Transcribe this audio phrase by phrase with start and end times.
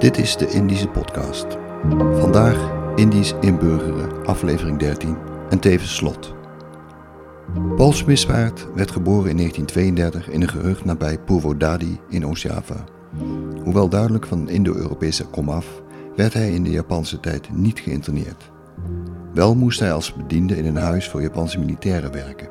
[0.00, 1.46] Dit is de Indische Podcast.
[2.20, 5.16] Vandaag Indisch inburgeren, aflevering 13
[5.50, 6.34] en tevens slot.
[7.76, 12.84] Paul Smiswaard werd geboren in 1932 in een gehucht nabij Purwodadi in Oost-Java.
[13.64, 15.82] Hoewel duidelijk van Indo-Europese komaf,
[16.16, 18.50] werd hij in de Japanse tijd niet geïnterneerd.
[19.34, 22.48] Wel moest hij als bediende in een huis voor Japanse militairen werken.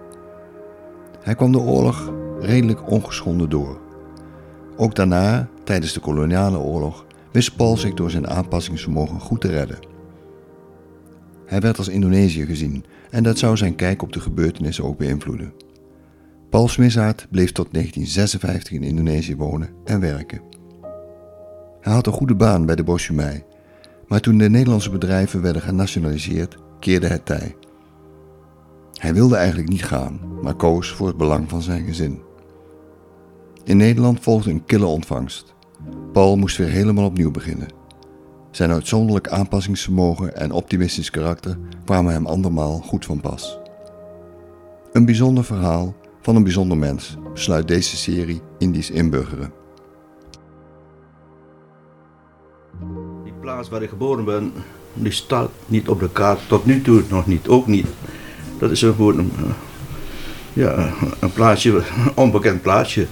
[1.19, 3.79] Hij kwam de oorlog redelijk ongeschonden door.
[4.77, 9.79] Ook daarna, tijdens de koloniale oorlog, wist Paul zich door zijn aanpassingsvermogen goed te redden.
[11.45, 15.53] Hij werd als Indonesië gezien en dat zou zijn kijk op de gebeurtenissen ook beïnvloeden.
[16.49, 20.41] Paul Smissaert bleef tot 1956 in Indonesië wonen en werken.
[21.81, 23.43] Hij had een goede baan bij de Boschumei,
[24.07, 27.55] maar toen de Nederlandse bedrijven werden genationaliseerd, keerde het tij.
[28.93, 32.21] Hij wilde eigenlijk niet gaan, maar koos voor het belang van zijn gezin.
[33.63, 35.55] In Nederland volgde een kille ontvangst.
[36.13, 37.67] Paul moest weer helemaal opnieuw beginnen.
[38.51, 43.59] Zijn uitzonderlijk aanpassingsvermogen en optimistisch karakter kwamen hem andermaal goed van pas.
[44.93, 49.51] Een bijzonder verhaal van een bijzonder mens besluit deze serie Indisch inburgeren.
[53.23, 54.53] Die plaats waar ik geboren ben,
[54.93, 57.87] die staat niet op de kaart, tot nu toe nog niet, ook niet.
[58.59, 59.53] Dat is gewoon een, eh,
[60.53, 61.83] ja, een plaatsje, een
[62.15, 63.07] onbekend plaatsje.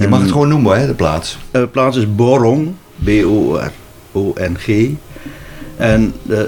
[0.00, 1.38] Je mag het gewoon noemen, hè, de plaats.
[1.50, 4.88] De plaats is Borong, B-O-R-O-N-G.
[5.76, 6.38] En eh,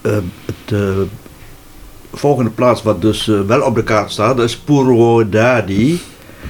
[0.00, 0.88] het eh,
[2.12, 6.00] volgende plaats wat dus eh, wel op de kaart staat, dat is Purwodadi.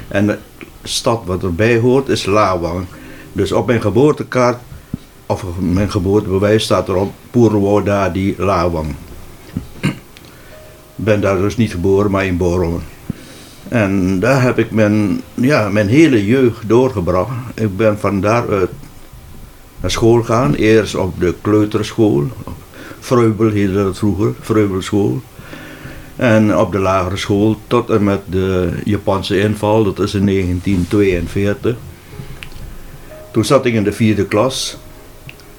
[0.09, 0.39] En de
[0.83, 2.87] stad wat erbij hoort is Lawang.
[3.33, 4.59] Dus op mijn geboortekaart,
[5.27, 8.95] of mijn geboortebewijs staat erop Purwodadi Lawang.
[9.81, 9.97] Ik
[10.95, 12.81] ben daar dus niet geboren, maar in Borong.
[13.71, 17.31] En daar heb ik mijn, ja, mijn hele jeugd doorgebracht.
[17.55, 18.71] Ik ben van daaruit
[19.81, 20.55] naar school gegaan.
[20.55, 22.29] Eerst op de kleuterschool.
[23.01, 25.21] Vreubel heette dat vroeger, Vreubelschool.
[26.17, 31.77] En op de lagere school tot en met de Japanse inval, dat is in 1942.
[33.33, 34.79] Toen zat ik in de vierde klas.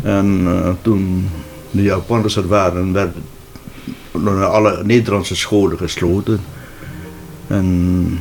[0.01, 1.29] En eh, toen
[1.71, 3.23] de Japanners er waren, werden
[4.41, 6.39] alle Nederlandse scholen gesloten.
[7.51, 8.19] En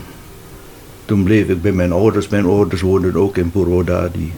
[1.04, 2.28] toen bleef ik bij mijn ouders.
[2.28, 4.32] Mijn ouders woonden ook in Purwodadi.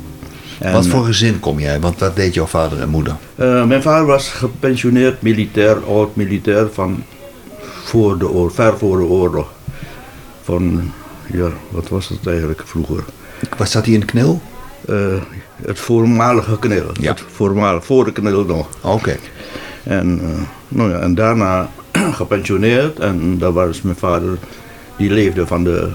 [0.59, 1.81] En, Wat voor gezin kom jij?
[1.81, 3.17] Want wat deed jouw vader en moeder?
[3.35, 7.03] eh, mijn vader was gepensioneerd militair, oud militair van
[7.85, 9.53] voor de oorlog, ver voor de oorlog.
[10.43, 10.93] Van,
[11.33, 13.05] ja, wat was het eigenlijk vroeger?
[13.59, 14.41] Wat zat hij in de knil?
[14.89, 14.97] Eh,
[15.63, 16.87] het voormalige knil.
[17.01, 17.11] Ja.
[17.11, 18.69] Het voormalige, voor de knil nog.
[18.81, 19.17] Oké.
[19.85, 21.71] En, eh, nou ja, en daarna
[22.21, 22.99] gepensioneerd.
[22.99, 24.39] En daar was mijn vader,
[25.03, 25.89] die leefde van de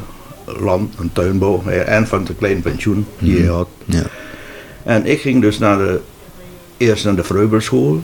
[0.59, 1.63] land- en tuinbouw.
[1.65, 3.67] eh, En van het klein pensioen die hij had.
[3.85, 4.03] Ja.
[4.83, 5.99] En ik ging dus naar de,
[6.77, 8.01] eerst naar de Vreubelschool,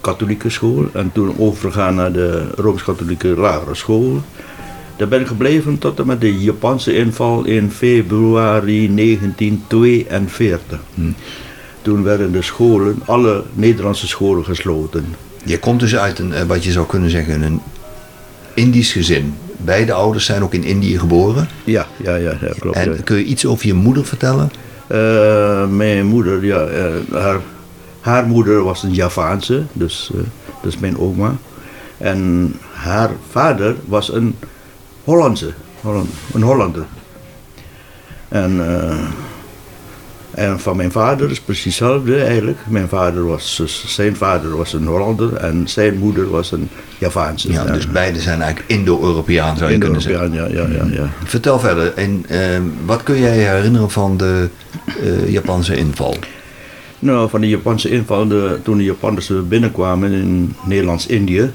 [0.00, 0.86] katholieke school.
[0.92, 4.22] En toen overgegaan naar de Rooms-Katholieke lagere school.
[4.96, 10.80] Daar ben ik gebleven tot en met de Japanse inval in februari 1942.
[11.82, 15.04] Toen werden de scholen, alle Nederlandse scholen gesloten.
[15.44, 17.60] Je komt dus uit een, eh, wat je zou kunnen zeggen, een
[18.54, 19.34] Indisch gezin.
[19.66, 21.48] Beide ouders zijn ook in Indië geboren.
[21.64, 22.76] Ja, ja, ja, ja klopt.
[22.76, 22.82] ja.
[22.82, 24.50] En kun je iets over je moeder vertellen?
[24.86, 27.40] Eh, mijn moeder, ja, eh, haar,
[28.00, 30.20] haar moeder was een Javaanse, dus eh,
[30.62, 31.36] dat is mijn oma.
[31.98, 34.36] En haar vader was een
[35.04, 36.84] Hollandse, Holland, een Hollander.
[38.28, 38.96] En, eh,
[40.36, 42.58] en van mijn vader is precies hetzelfde eigenlijk.
[42.68, 46.68] Mijn vader was, dus zijn vader was een Hollander en zijn moeder was een
[46.98, 47.52] Javaanse.
[47.52, 50.32] Ja, dus beide zijn eigenlijk Indo-Europeaan zou je kunnen zeggen.
[50.32, 51.10] ja, ja, ja, ja.
[51.24, 51.94] Vertel verder.
[51.94, 54.48] En eh, wat kun jij herinneren van de
[55.02, 56.16] eh, Japanse inval?
[56.98, 61.50] Nou, van de Japanse inval, de, toen de Japanners er binnenkwamen in Nederlands-Indië,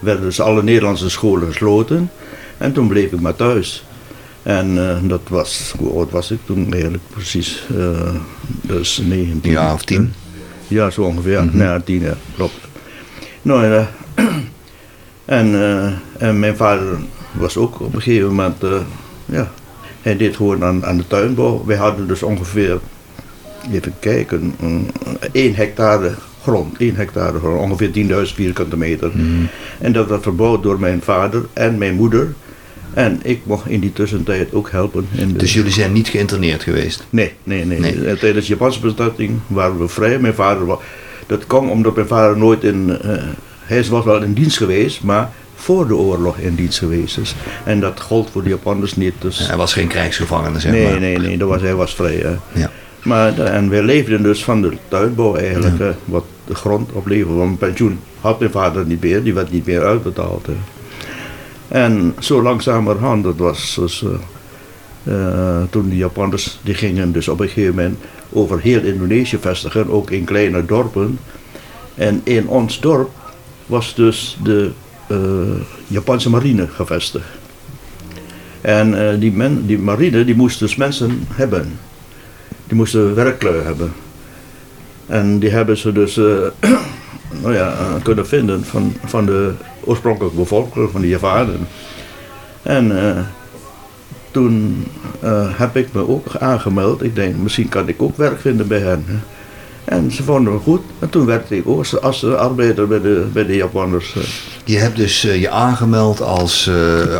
[0.00, 2.10] werden dus alle Nederlandse scholen gesloten.
[2.58, 3.84] En toen bleef ik maar thuis.
[4.42, 7.66] En eh, dat was, hoe oud was ik toen eigenlijk precies?
[7.78, 8.14] eh
[8.60, 9.40] dus 19.
[9.44, 10.12] Een jaar of tien?
[10.68, 11.32] Ja, zo ongeveer.
[11.32, 12.54] Ja, ja tien jaar, klopt.
[13.42, 13.72] Nou, en,
[14.14, 14.24] eh,
[15.38, 15.92] en, eh,
[16.28, 16.98] en mijn vader
[17.32, 18.80] was ook op een gegeven moment, eh,
[19.24, 19.50] ja,
[20.02, 21.64] hij deed gewoon aan, aan de tuinbouw.
[21.64, 22.80] Wij hadden dus ongeveer,
[23.72, 24.90] even kijken, een-
[25.32, 26.76] één hectare grond.
[26.78, 29.10] één hectare grond, ongeveer 10.000 vierkante meter.
[29.78, 32.34] En dat werd verbouwd door mijn vader en mijn moeder.
[32.94, 35.08] En ik mocht in die tussentijd ook helpen.
[35.14, 37.06] In de, Dus jullie zijn niet geïnterneerd geweest?
[37.10, 37.78] Nee, nee, nee.
[37.80, 37.94] Nee.
[37.96, 38.16] nee.
[38.16, 40.18] Tijdens de Japanse bezetting waren we vrij.
[40.18, 40.78] Mijn vader was.
[41.26, 42.98] Dat kwam omdat mijn vader nooit in.
[43.02, 43.22] eh,
[43.62, 47.34] hij was wel in dienst geweest, maar voor de oorlog in dienst geweest is.
[47.64, 49.14] En dat gold voor de Japanners niet.
[49.18, 51.00] Dus, Hij was geen krijgsgevangene, zeg nee, maar.
[51.00, 52.14] nee, nee, dat was, hij was vrij.
[52.16, 52.60] hè.
[52.60, 52.70] Ja.
[53.02, 57.34] Maar, en wij leefden dus van de tuinbouw eigenlijk, wat de grond opleverde.
[57.34, 60.46] Want mijn pensioen had mijn vader niet meer, die werd niet meer uitbetaald.
[60.46, 60.52] hè.
[61.72, 64.10] En zo langzamerhand, dat was dus, eh,
[65.14, 67.98] eh, toen de Japanners, die gingen dus op een gegeven moment
[68.30, 71.18] over heel Indonesië vestigen, ook in kleine dorpen.
[71.94, 73.10] En in ons dorp
[73.66, 74.70] was dus de
[75.06, 75.18] eh,
[75.86, 77.24] Japanse marine gevestigd.
[78.60, 81.78] En die, men, die marine die moest dus mensen hebben.
[82.66, 83.92] Die moesten werklui hebben.
[85.06, 86.16] En die hebben ze dus
[87.42, 89.52] nou ja, kunnen vinden van, van de
[89.84, 91.68] oorspronkelijke bevolking, van de Javanen.
[92.62, 93.22] En eh,
[94.30, 94.86] toen
[95.20, 97.02] eh, heb ik me ook aangemeld.
[97.02, 99.04] Ik denk, misschien kan ik ook werk vinden bij hen.
[99.06, 99.14] hè.
[99.84, 100.80] En ze vonden me goed.
[100.98, 104.14] En toen werkte ik ook als, arbeider bij de, bij de Japanners.
[104.16, 104.22] eh.
[104.64, 106.70] Je hebt dus je aangemeld als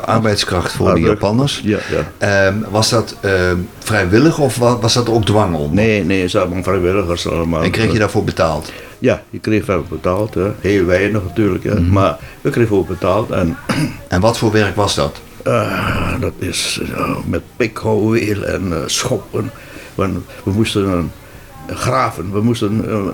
[0.04, 1.60] arbeidskracht voor de Japanners.
[1.64, 1.78] Ja,
[2.18, 2.28] ja.
[2.46, 5.74] Ehm, was dat ehm, vrijwillig of wa- was dat ook dwang onder?
[5.84, 7.62] Nee, nee, ze hadden vrijwilligers allemaal.
[7.62, 8.72] En kreeg je daarvoor betaald?
[9.02, 10.34] Ja, je kreeg wel betaald.
[10.34, 10.52] Hè.
[10.60, 11.64] Heel weinig natuurlijk.
[11.64, 11.80] Hè.
[11.80, 11.92] Mhm.
[11.92, 13.30] Maar we kregen ook betaald.
[13.30, 13.56] En
[14.08, 15.20] En wat voor werk was dat?
[15.44, 19.50] eh, dat is eh, met pikhouweel en eh, schoppen.
[19.94, 21.12] Want we moesten
[21.66, 22.32] graven.
[22.32, 23.06] We moesten, eh,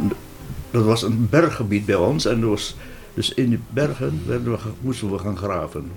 [0.71, 2.25] dat was een berggebied bij ons.
[2.27, 2.77] En er was,
[3.15, 5.91] dus in die bergen we, moesten we gaan graven.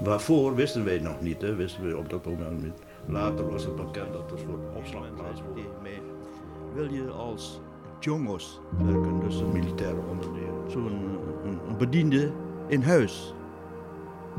[0.00, 1.40] Waarvoor wisten wij nog niet.
[1.42, 1.54] Hè.
[1.54, 2.78] Wisten we op dat moment niet.
[3.06, 5.64] Later was het bekend dat het voor opslagplaats was.
[6.74, 7.60] Wil je als
[8.04, 10.64] jongos werken, dus een militaire onderdeel?
[10.68, 10.92] Zo'n
[11.78, 12.30] bediende
[12.68, 13.34] in huis.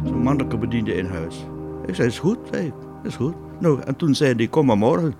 [0.06, 1.45] Zo'n mannelijke bediende in huis.
[1.85, 2.38] Ik zei, is goed.
[3.03, 3.33] Is goed.
[3.59, 5.13] Nou, en toen zei hij, kom maar morgen.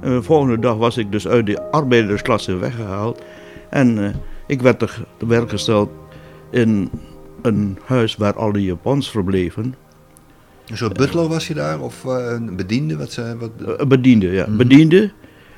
[0.00, 3.22] En de volgende dag was ik dus uit de arbeidersklasse weggehaald.
[3.70, 4.14] En eh,
[4.46, 4.88] ik werd te,
[5.26, 5.90] werk gesteld
[6.50, 6.90] in
[7.42, 9.74] een huis waar alle Japans verbleven.
[10.66, 12.96] Een soort butler was je daar of eh, een bediende?
[12.96, 14.46] Wat, ze- wat, Een bediende, ja.
[14.48, 15.10] Bediende.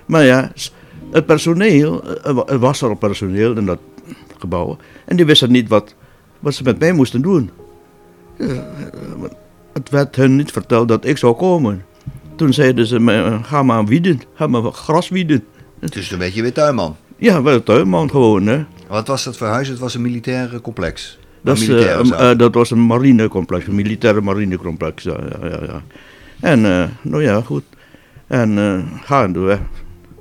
[0.06, 0.52] Maar ja,
[1.12, 3.79] het personeel, er wa- was al personeel in dat
[4.38, 4.76] gebouw.
[5.05, 5.94] En die wisten niet wat,
[6.41, 7.50] wat ze met mij moesten doen.
[9.73, 11.85] Het werd hun niet verteld dat ik zou komen.
[12.37, 15.44] Toen zeiden ze, me, eh, ga maar wieden, ga maar gras wieden.
[15.81, 16.97] dus toen werd je weer tuinman.
[17.17, 18.65] Ja, wel tuinman gewoon, hè.
[18.88, 19.69] Wat was dat voor huis?
[19.69, 21.19] Het was een militair complex.
[21.41, 25.03] Dat, Een is, militaire eh, dat was een marinecomplex, een militaire marinecomplex.
[25.03, 25.82] Ja, ja, ja, ja.
[26.41, 27.62] En, eh, nou ja, goed.
[28.26, 29.58] En uh, gaandeweg.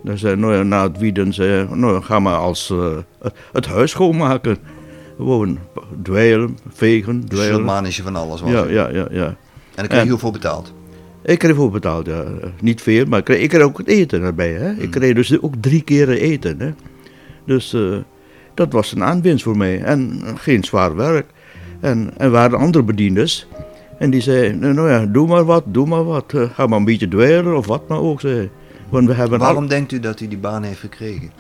[0.04, 2.98] Dan zei, nou ja, na het wieden, zei nou ga maar als eh,
[3.52, 4.58] het- huis schoonmaken.
[5.18, 5.58] Gewoon
[6.04, 7.64] dweilen, vegen, Dus dweilen.
[7.64, 9.26] mannetje van alles was Ja, ja, ja, ja.
[9.26, 9.36] En
[9.76, 10.74] daar kreeg je voor betaald.
[11.24, 12.24] Ik kreeg voor betaald, ja.
[12.62, 14.52] Niet veel, maar ik kreeg, ik kreeg ook het eten erbij.
[14.52, 14.72] Hè.
[14.72, 16.60] Ik kreeg dus ook drie keren eten.
[16.60, 16.72] Hè.
[17.46, 17.82] Dus eh,
[18.54, 19.82] dat was een aanwinst voor mij.
[19.82, 21.26] En geen zwaar werk.
[21.80, 23.48] En er waren andere bediendes.
[23.98, 26.34] En die zeiden, nou ja, doe maar wat, doe maar wat.
[26.34, 28.22] Eh, ga maar een beetje dweilen of wat maar ook.
[28.22, 28.50] Zei.
[28.92, 29.00] Hij.
[29.00, 31.32] Want we hebben Waarom denkt u dat u die baan heeft gekregen?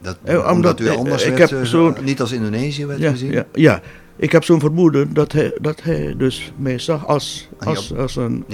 [0.00, 2.86] Dat, Eh, omdat- omdat, u eh, anders ik werd, heb eh, zo'n- niet als Indonesië
[2.86, 3.30] werd ja, gezien?
[3.32, 3.80] ja, ja,
[4.16, 8.16] ik heb zo'n vermoeden dat hij, dat hij dus mij zag als, Een als, als
[8.16, 8.44] een...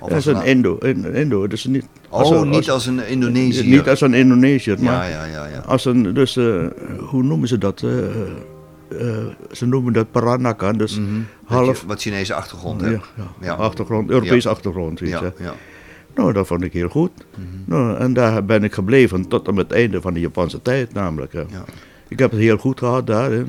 [0.00, 0.78] Als als een Indo,
[1.12, 1.86] Indo, dus niet...
[2.08, 3.64] Oh, een- niet als een Indonesiër.
[3.64, 5.10] Niet als een Indonesiër, maar...
[5.10, 5.46] Ja, ja, ja.
[5.46, 5.58] ja.
[5.58, 6.66] Als een, dus, eh,
[6.98, 7.82] hoe noemen ze dat?
[7.82, 7.98] eh,
[9.00, 11.08] eh, ze noemen dat Paranakan, dus Mhm.
[11.44, 13.06] half- je wat Chinese achtergrond ja, hebt.
[13.16, 13.52] ja, Ja.
[13.54, 15.00] achtergrond, Europese achtergrond.
[15.00, 15.44] Iets, Ja, hè.
[15.44, 15.54] ja.
[16.14, 17.10] Nou, dat vond ik heel goed.
[17.30, 17.46] Mhm.
[17.64, 21.32] Nou, en daar ben ik gebleven tot aan het einde van de Japanse tijd namelijk.
[21.32, 21.64] Ja.
[22.08, 23.30] Ik heb het heel goed gehad daar.
[23.30, 23.42] Hè.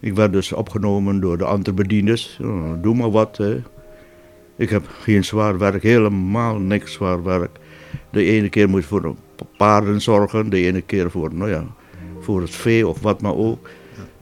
[0.00, 2.38] Ik werd dus opgenomen door de andere bediendes.
[2.40, 3.36] Nou, doe maar wat.
[3.36, 3.62] Hè.
[4.56, 7.58] Ik heb geen zwaar werk, helemaal niks zwaar werk.
[8.10, 9.12] De ene keer moet ik voor de
[9.56, 11.64] paarden zorgen, de ene keer voor, nou ja,
[12.20, 13.68] voor het vee of wat maar ook.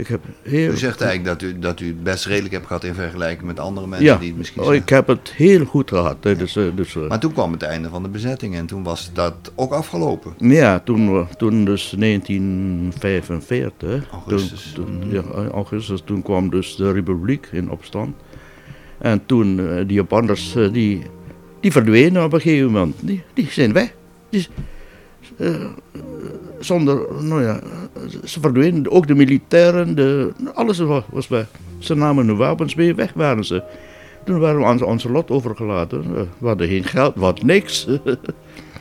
[0.00, 2.84] Ik heb heel U zegt eigenlijk dat u, dat u het best redelijk hebt gehad
[2.84, 5.88] in vergelijking met andere mensen ja, die het misschien oh, ik heb het heel goed
[5.90, 6.16] gehad.
[6.20, 6.36] Hè.
[6.36, 9.10] Dus, eh, dus, eh, Maar toen kwam het einde van de bezetting en toen was
[9.12, 10.34] dat ook afgelopen.
[10.38, 14.72] Ja, toen, we- toen dus 1945, Augustus.
[14.74, 15.14] Toen, toen, Mhm.
[15.14, 18.16] ja, augustus, toen kwam dus de republiek in opstand.
[18.98, 21.02] En toen, eh, die Japanners, eh, die,
[21.60, 22.94] die verdwenen op een gegeven moment.
[23.00, 23.92] Die, die zijn weg.
[24.28, 24.46] Die,
[25.36, 25.64] eh,
[26.58, 27.60] zonder, nou ja,
[28.24, 28.90] ze verdwenen.
[28.90, 31.46] Ook de militairen, de, alles was, was weg.
[31.78, 33.62] Ze namen hun wapens mee, weg waren ze.
[34.24, 36.04] Toen waren we aan onze lot overgelaten.
[36.04, 37.86] Eh, We hadden geen geld, wat niks.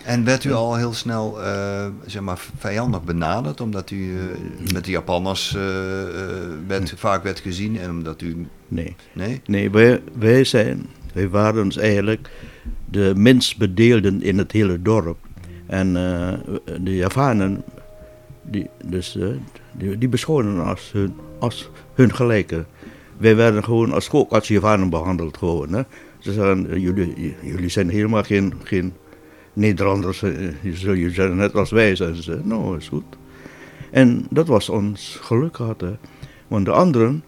[0.03, 4.85] En werd u al heel snel eh, zeg maar, vijandig benaderd, omdat u eh, met
[4.85, 5.51] de Japanners
[6.67, 8.47] werd, vaak werd gezien en omdat u...
[8.67, 8.95] nee.
[9.13, 9.41] Nee?
[9.45, 12.29] Nee, wij, wij zijn, wij waren dus eigenlijk
[12.85, 15.17] de minst bedeelden in het hele dorp.
[15.65, 15.93] En
[16.81, 17.63] de Javanen,
[18.51, 19.27] die, dus, eh,
[19.71, 20.25] die, die
[20.63, 22.65] als hun, als hun gelijken.
[23.17, 25.73] Wij werden gewoon als, Javanen behandeld gewoon.
[25.73, 25.81] Hè.
[26.17, 28.93] Ze zeggen, eh, jullie, jullie zijn helemaal geen, geen
[29.53, 32.39] Nederlanders, eh, je zeggen, net als wij zijn ze.
[32.43, 33.03] Nou, is goed.
[33.91, 35.81] En dat was ons geluk gehad.
[35.81, 35.91] Hè.
[36.47, 37.23] Want de anderen,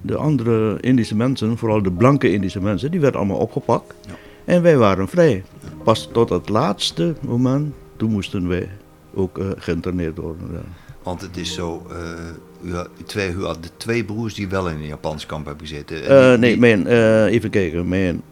[0.00, 3.94] de andere Indische mensen, vooral de blanke Indische mensen, die werden allemaal opgepakt.
[4.06, 4.12] Ja.
[4.44, 5.44] En wij waren vrij.
[5.84, 8.68] Pas tot het laatste moment, toen moesten wij
[9.14, 10.48] ook eh, geïnterneerd worden.
[10.52, 10.60] ja.
[11.02, 14.68] Want het is zo, eh, u, had, twee, u had de twee broers die wel
[14.68, 16.04] in een Japans kamp hebben gezeten.
[16.04, 16.86] En Eh, die- nee, mijn,
[17.26, 17.88] even kijken.
[17.88, 18.22] Mijn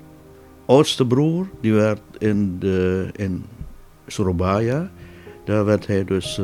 [0.66, 3.44] oudste broer, die werd in, de, in
[4.06, 4.90] Surabaya.
[5.44, 6.40] Daar werd hij dus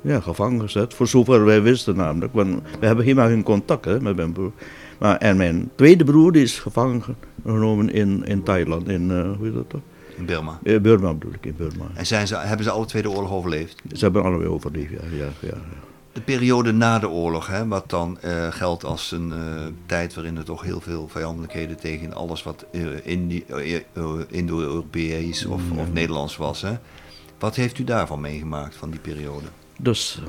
[0.00, 0.94] ja, gevangen gezet.
[0.94, 2.32] Voor zover wij wisten namelijk.
[2.32, 4.52] Want we hebben helemaal geen contact hè, met mijn broer.
[4.98, 7.02] Maar, en mijn tweede broer die is gevangen
[7.44, 8.88] genomen in, in Thailand.
[8.88, 9.80] In, hoe heet dat toch?
[10.16, 10.58] In Burma.
[10.62, 11.84] Eh, Burma bedoel ik, in Burma.
[11.94, 13.82] En zijn ze, hebben ze alle twee de oorlog overleefd?
[13.92, 15.16] Ze hebben allebei overleefd, ja.
[15.16, 15.58] ja, ja.
[16.16, 19.38] De periode na de oorlog, hè, wat dan eh, geldt als een eh,
[19.86, 23.06] tijd waarin er toch heel veel vijandelijkheden tegen alles wat eh,
[24.28, 26.62] Indo-Europees of, of Nederlands was.
[26.62, 26.72] Hè.
[27.38, 29.46] Wat heeft u daarvan meegemaakt, van die periode?
[29.78, 30.20] Dus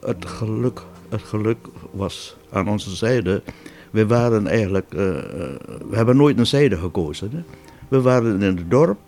[0.00, 3.42] het geluk, het geluk was aan onze zijde.
[3.90, 7.30] We waren eigenlijk, we hebben nooit een zijde gekozen.
[7.32, 7.42] Hè?
[7.88, 8.98] We waren in het dorp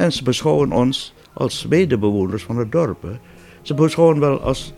[0.00, 3.02] en ze beschouwen ons als medebewoners van het dorp.
[3.02, 3.10] Hè?
[3.62, 4.72] Ze beschouwen wel als,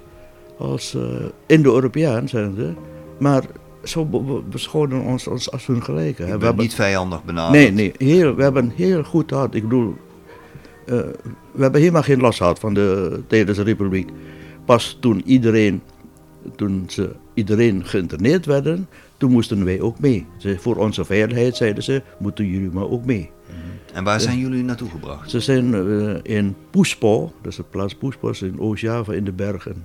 [0.58, 1.02] als eh,
[1.46, 2.72] Indo-Europeaan, zijn ze,
[3.18, 3.42] maar
[3.84, 6.24] zo be- be- beschouwen ons als, als hun gelijken.
[6.24, 7.52] We hebben- niet vijandig benaderd.
[7.52, 9.54] Nee, nee, heel, we hebben heel goed gehad.
[9.54, 9.94] Ik bedoel,
[10.86, 10.96] eh,
[11.52, 14.08] we hebben helemaal geen last gehad van de, tijdens de republiek.
[14.64, 15.82] Pas toen iedereen,
[16.56, 20.26] toen ze iedereen geïnterneerd werden, toen moesten wij ook mee.
[20.38, 23.30] Ze, voor onze veiligheid zeiden ze, moeten jullie maar ook mee.
[23.92, 25.30] En waar zijn jullie naartoe gebracht?
[25.30, 29.84] Ze zijn eh, in Poespo, dat is de plaats Poespo, in Oost-Java in de bergen.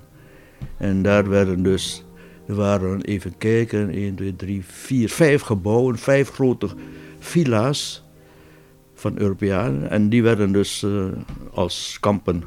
[0.77, 2.05] En daar werden dus,
[2.47, 6.67] er waren even kijken, 1, 2, 3, 4, 5 gebouwen, vijf grote
[7.19, 8.03] villa's
[8.93, 9.89] van Europeanen.
[9.89, 11.05] En die werden dus eh,
[11.53, 12.43] als kampen.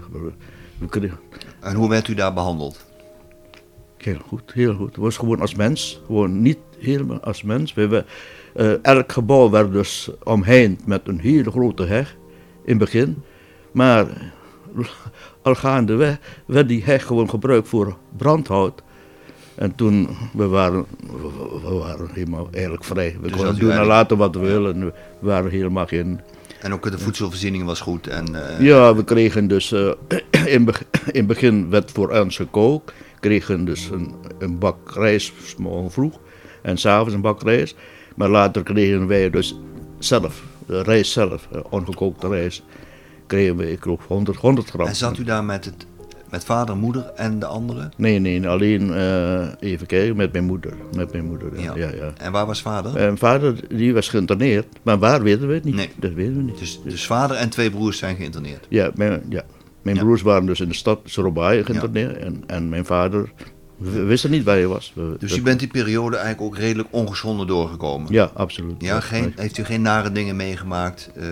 [1.61, 2.85] En hoe werd u daar behandeld?
[3.97, 4.87] Heel goed, heel goed.
[4.87, 7.75] Het was gewoon als mens, gewoon niet helemaal als mens.
[7.75, 8.05] We
[8.54, 12.16] eh, elk gebouw werd dus omheind met een hele grote heg
[12.64, 13.23] in het begin.
[13.73, 14.07] Maar
[15.42, 18.83] al gaandeweg werd die heg gewoon gebruikt voor brandhout.
[19.54, 20.85] En toen, we waren,
[21.62, 23.16] we, waren helemaal eigenlijk vrij.
[23.21, 24.80] We Dus konden doen en laten wat we willen.
[24.85, 26.21] We waren helemaal geen...
[26.61, 28.07] En ook de voedselvoorziening was goed.
[28.07, 29.90] En, eh, Ja, we kregen dus, eh,
[30.54, 32.92] in het in het begin werd voor ons gekookt.
[33.21, 36.21] kregen dus een, een bak rijst, morgen vroeg.
[36.62, 37.76] En s'avonds een bak rijst.
[38.17, 39.59] Maar later kregen wij dus
[39.99, 42.62] zelf, de rijst zelf, eh, ongekookte rijst.
[43.26, 44.87] Kregen we, ik geloof, 100, 100 gram.
[44.87, 45.87] En zat u daar met, het,
[46.31, 47.93] met vader, moeder en de anderen?
[47.97, 50.73] Nee, nee, alleen eh, even kijken, met mijn moeder.
[50.97, 51.76] Met mijn moeder, ja.
[51.76, 51.88] ja.
[51.88, 52.12] ja.
[52.17, 52.97] En waar was vader?
[52.97, 54.67] En vader, die was geïnterneerd.
[54.83, 55.75] Maar waar weten we het niet.
[55.75, 55.90] Nee.
[55.97, 56.59] Dat weten we niet.
[56.59, 58.67] dus, dus vader en twee broers zijn geïnterneerd.
[58.69, 59.43] Ja, mijn, ja.
[59.83, 62.17] mijn broers waren dus in de stad Surabaya geïnterneerd.
[62.17, 63.33] En, en mijn vader,
[63.80, 64.92] we wisten niet waar hij was.
[64.94, 68.12] We- Dus u bent die periode eigenlijk ook redelijk ongeschonden doorgekomen.
[68.12, 68.75] Ja, absoluut.
[68.78, 71.10] Ja, geen, heeft u geen nare dingen meegemaakt?
[71.16, 71.26] Eh,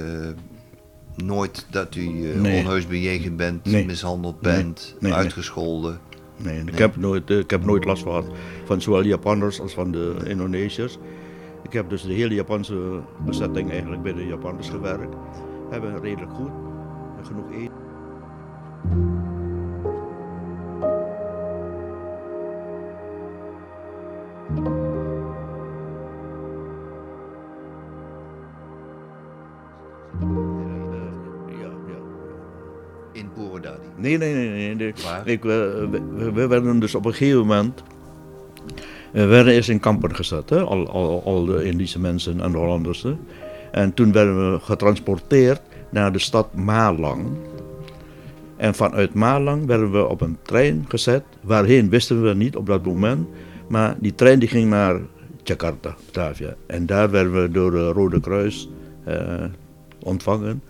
[1.17, 2.61] nooit dat u eh, Nee.
[2.65, 3.87] onheus bejegend bent, Nee.
[3.87, 5.21] mishandeld bent, Nee, nee.
[5.21, 5.99] uitgescholden?
[6.37, 8.25] Nee, ik, heb nooit, eh, ik heb nooit last gehad
[8.65, 10.99] van zowel Japanners als van de Indonesiërs.
[11.63, 15.15] Ik heb dus de hele Japanse bezetting eigenlijk bij de Japanners gewerkt.
[15.71, 16.51] Hebben redelijk goed.
[17.19, 17.73] en Genoeg eten.
[34.17, 34.75] Nee, nee, nee.
[34.75, 34.93] nee?
[35.25, 37.83] Ik, we, we, we werden dus op een gegeven moment.
[39.13, 40.61] We werden eerst in kampen gezet, hè?
[40.61, 43.03] Al, al, al de Indische mensen en de Hollanders.
[43.03, 43.17] hè.
[43.73, 45.61] En toen werden we getransporteerd
[45.91, 47.27] naar de stad Malang.
[48.57, 51.23] En vanuit Malang werden we op een trein gezet.
[51.41, 53.29] Waarheen wisten we niet op dat moment.
[53.69, 55.01] Maar die trein die ging naar
[55.43, 56.55] Jakarta, Batavia.
[56.67, 58.69] En daar werden we door het Rode Kruis
[59.05, 59.45] eh,
[60.01, 60.63] ontvangen.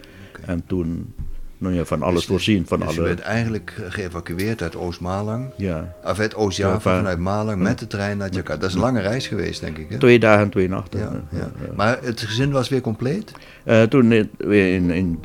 [0.46, 1.14] En toen
[1.58, 2.66] nou ja, van alles Dus- voorzien.
[2.66, 5.50] Van dus alle, werd eigenlijk geëvacueerd uit Oost-Malang.
[5.56, 8.60] ja, Of uit Oost-Java Ja, van- vanuit Malang met de trein naar Jakarta.
[8.60, 9.86] Dat is een lange reis geweest, denk ik.
[9.90, 9.98] Hè?
[9.98, 10.98] twee dagen en twee nachten.
[11.00, 11.50] Ja, ja.
[11.76, 13.32] Maar het gezin was weer compleet?
[13.64, 15.18] Eh, toen in- we in, in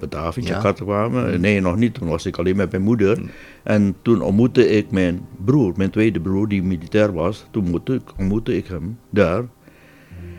[0.00, 0.48] Batavia, Ja.
[0.48, 0.54] Mm.
[0.54, 3.18] Jakarta kwamen, nee nog niet, toen was ik alleen met mijn moeder.
[3.62, 7.46] En toen ontmoette ik mijn broer, mijn tweede broer die militair was.
[7.50, 9.42] Toen ontmoette ik, ontmoette ik hem daar.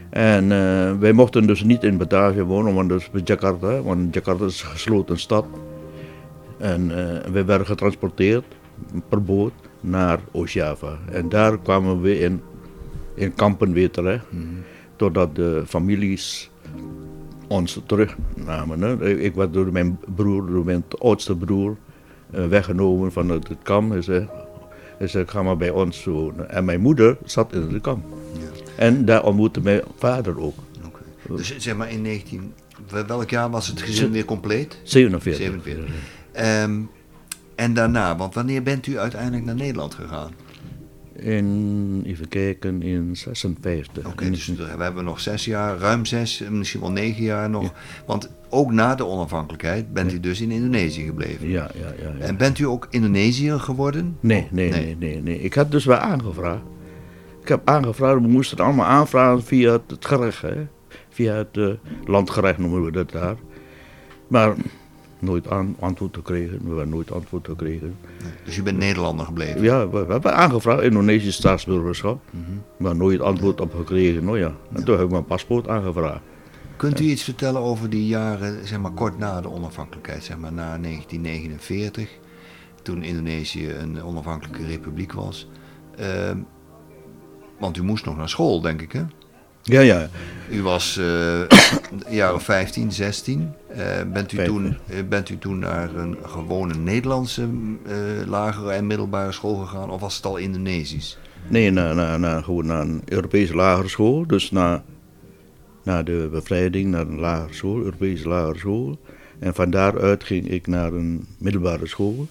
[0.10, 4.46] En eh, wij mochten dus niet in Batavia wonen, want is bij Jakarta, want Jakarta
[4.46, 5.46] is een gesloten stad.
[6.58, 8.46] En eh wij werden getransporteerd
[9.10, 10.98] per boot naar Oost-Java.
[11.12, 12.42] En daar kwamen we in,
[13.16, 14.26] in kampen weer terecht.
[14.96, 16.52] Totdat de families
[17.48, 18.82] ons terugnamen.
[18.82, 19.10] Hè.
[19.10, 21.76] Ik werd door mijn broer, door mijn oudste broer,
[22.36, 23.92] uh, weggenomen van het, kamp.
[23.92, 26.50] Hij zei, ga maar bij ons wonen.
[26.50, 28.06] En mijn moeder zat in het kamp.
[28.80, 30.58] En daar ontmoette mijn vader ook.
[30.86, 31.38] Okay.
[31.38, 32.54] Dus zeg maar in 19...
[33.08, 34.80] Welk jaar was het gezin weer compleet?
[34.84, 35.46] 47.
[35.46, 35.94] 47.
[36.64, 36.90] Um,
[37.56, 40.32] en daarna, want wanneer bent u uiteindelijk naar Nederland gegaan?
[41.16, 44.06] In, even kijken, in 56.
[44.06, 47.74] Oké, dus we hebben nog zes jaar, ruim zes, misschien wel negen jaar nog.
[48.06, 51.50] Want ook na de onafhankelijkheid bent u dus in Indonesië gebleven.
[51.50, 52.26] Ja, ja, ja, ja.
[52.26, 54.18] En bent u ook Indonesiër geworden?
[54.20, 56.64] Nee, nee, nee, nee, nee, Ik had dus wel aangevraagd.
[57.42, 60.68] Ik heb aangevraagd, we moesten het allemaal aanvragen via het gerecht, hè.
[61.10, 61.74] Via het uh,
[62.06, 63.36] landgerecht noemen we dat daar.
[64.28, 64.56] Maar
[65.20, 66.60] nooit aan, antwoord gekregen.
[66.62, 67.96] We hebben nooit antwoord gekregen.
[68.46, 69.62] dus je bent Nederlander gebleven?
[69.62, 72.22] Ja, we, hebben aangevraagd, Indonesisch staatsburgerschap.
[72.32, 72.64] Mm -hmm.
[72.78, 74.24] Maar nooit antwoord op gekregen.
[74.26, 76.22] Nou ja, en toen heb ik mijn paspoort aangevraagd.
[76.76, 80.54] Kunt u iets vertellen over die jaren, zeg maar kort na de onafhankelijkheid, zeg maar
[80.54, 82.10] na 1949,
[82.82, 85.48] toen Indonesië een onafhankelijke republiek was?
[86.00, 86.06] Uh,
[87.60, 89.04] want u moest nog naar school, denk ik, hè?
[89.64, 90.10] Ja, ja.
[90.50, 91.42] U was uh,
[92.10, 93.54] jaar of 15, 16.
[93.72, 93.78] Uh,
[94.14, 97.50] bent, u toen, uh, bent u toen naar een gewone Nederlandse
[98.28, 101.18] lagere en middelbare school gegaan of was het al Indonesisch?
[101.48, 104.28] Nee, naar, naar, naar, gewoon naar een Europese lagere school.
[104.28, 104.84] Dus na,
[105.84, 109.00] na de bevrijding naar een lagere school, Europese lagere school.
[109.40, 112.28] En van daaruit ging ik naar een middelbare school.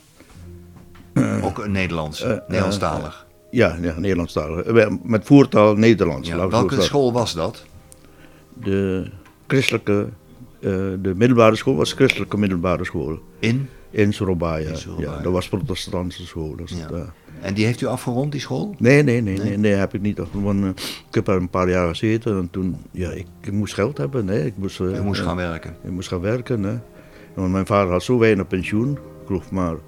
[1.42, 3.26] Ook een Nederlands, Nederlandstalig?
[3.50, 4.64] Ja, ja Nederlandstalig.
[4.64, 6.28] Eh, met voertaal Nederlands.
[6.28, 7.64] Ja, welke school was dat?
[8.62, 9.10] De
[9.46, 10.08] christelijke,
[10.60, 10.70] uh,
[11.02, 13.18] de middelbare school was christelijke middelbare school.
[13.38, 13.68] In?
[13.90, 14.72] In Surabaya.
[14.98, 16.56] Ja, dat was protestantse school.
[16.56, 16.90] Dus ja.
[16.92, 17.00] uh,
[17.40, 18.74] en die heeft u afgerond, die school?
[18.78, 20.80] Nee, nee, nee, nee, nee, heb ik niet afgerond.
[21.08, 24.24] Ik heb er een paar jaar gezeten en toen, ja, ik, ik moest geld hebben.
[24.24, 25.76] Nee, ik moest, uh, moest gaan werken?
[25.84, 26.78] Ik moest gaan werken, hè.
[27.34, 28.92] Want mijn vader had zo weinig pensioen.
[28.92, 29.78] Ik geloof maar, ik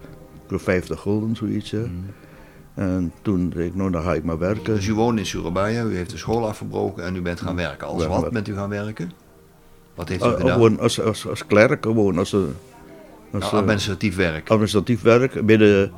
[0.46, 1.80] geloof 50 gulden, zoiets, hè.
[1.80, 2.04] Mm.
[2.80, 4.74] En toen zei ik, nou dan ga ik maar werken.
[4.74, 7.86] Dus u woont in Surabaya, u heeft de school afgebroken en u bent gaan werken.
[7.86, 9.10] Als wat bent u gaan werken?
[9.94, 10.52] Wat heeft u uh, gedaan?
[10.52, 12.44] Gewoon als, als, als klerk, gewoon als, als
[13.30, 14.48] nou, administratief werk.
[14.50, 15.90] Administratief werk bij de,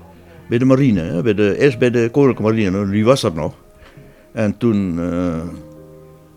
[0.49, 1.23] bij de marine, hè?
[1.23, 3.55] Bij de, eerst bij de Koninklijke Marine, die was dat nog.
[4.33, 5.43] En toen, uh,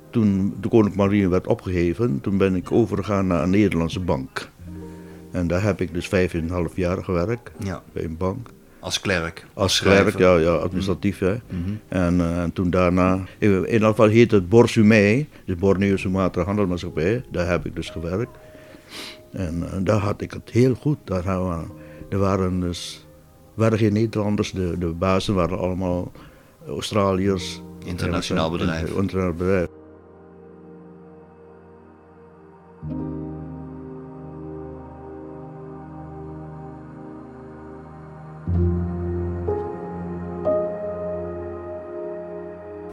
[0.10, 4.50] toen de Koninklijke Marine werd opgeheven, toen ben ik overgegaan naar een Nederlandse bank.
[5.32, 7.84] En daar heb ik dus vijf en een half jaar gewerkt ja.
[7.94, 8.50] bij een bank.
[8.86, 9.46] Als klerk?
[9.54, 11.20] Als, klerk, ja, ja, administratief.
[11.20, 11.36] Hè.
[11.50, 11.72] Mhm.
[11.88, 17.24] en, uh, en, toen daarna, in ieder geval heet het Borsumei, de Borneo Sumatra Handelmaatschappij,
[17.32, 18.38] daar heb ik dus gewerkt.
[19.32, 20.98] En uh, daar had ik het heel goed.
[21.04, 21.64] Daar we,
[22.10, 23.08] er waren dus,
[23.54, 26.12] waren geen Nederlanders, de, de bazen waren allemaal
[26.68, 27.62] Australiërs.
[27.86, 28.82] Internationaal bedrijf.
[28.82, 29.68] Internationaal bedrijf.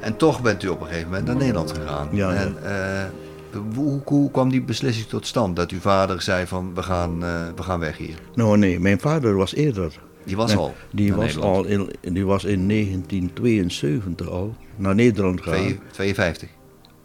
[0.03, 2.09] En toch bent u op een gegeven moment naar Nederland gegaan.
[2.13, 5.57] Ja, en, uh, hoe, hoe, kwam die beslissing tot stand?
[5.57, 8.15] Dat uw vader zei van we gaan, uh, we gaan weg hier.
[8.35, 10.01] Nou nee, mijn vader was eerder.
[10.25, 10.75] Die was al?
[10.91, 15.79] Die was, al in, die was in 1972 al naar Nederland gegaan.
[15.91, 16.49] 52?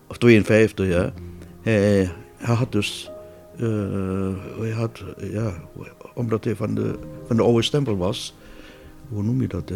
[0.07, 1.13] Of 52, ja.
[1.61, 3.11] Hij, hij had dus...
[3.57, 4.29] Uh,
[4.59, 5.53] hij had, ja,
[6.13, 8.35] omdat hij van de, van de oude stempel was...
[9.09, 9.71] Hoe noem je dat?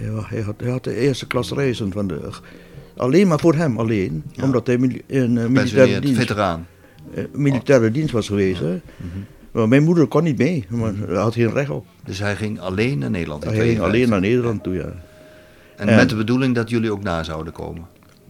[0.00, 2.30] Ja, hij, had, hij had de eerste klas reizen van de...
[2.96, 4.24] Alleen maar voor hem alleen.
[4.42, 6.18] Omdat hij in uh, militaire dienst...
[6.18, 6.66] veteraan.
[7.14, 7.92] Uh, militaire oh.
[7.92, 8.60] dienst was geweest.
[8.60, 8.72] Hè.
[8.72, 9.26] Mm -hmm.
[9.50, 10.64] Maar mijn moeder kon niet mee.
[10.68, 11.86] Maar hij had geen recht op.
[12.04, 13.44] Dus hij ging alleen naar Nederland?
[13.44, 14.92] Hij ging alleen naar Nederland toe, ja.
[15.76, 17.86] En, en, met de bedoeling dat jullie ook na zouden komen?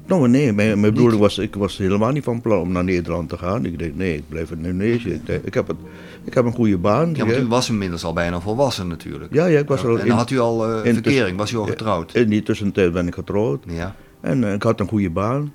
[0.06, 3.28] Nou nee, mijn, mijn bedoeling was, ik was helemaal niet van plan om naar Nederland
[3.28, 3.64] te gaan.
[3.64, 5.20] Ik dacht, nee, ik blijf in Indonesië.
[5.26, 5.76] Ik, ik, heb, het,
[6.24, 7.14] ik heb een goede baan.
[7.14, 9.34] Ja, want u was inmiddels al bijna volwassen natuurlijk.
[9.34, 9.98] Ja, ja ik was al...
[9.98, 12.14] En had u al uh, verkering, was u al getrouwd?
[12.14, 13.64] In die tussentijd ben ik getrouwd.
[13.68, 13.94] Ja.
[14.20, 15.52] En uh, ik had een goede baan.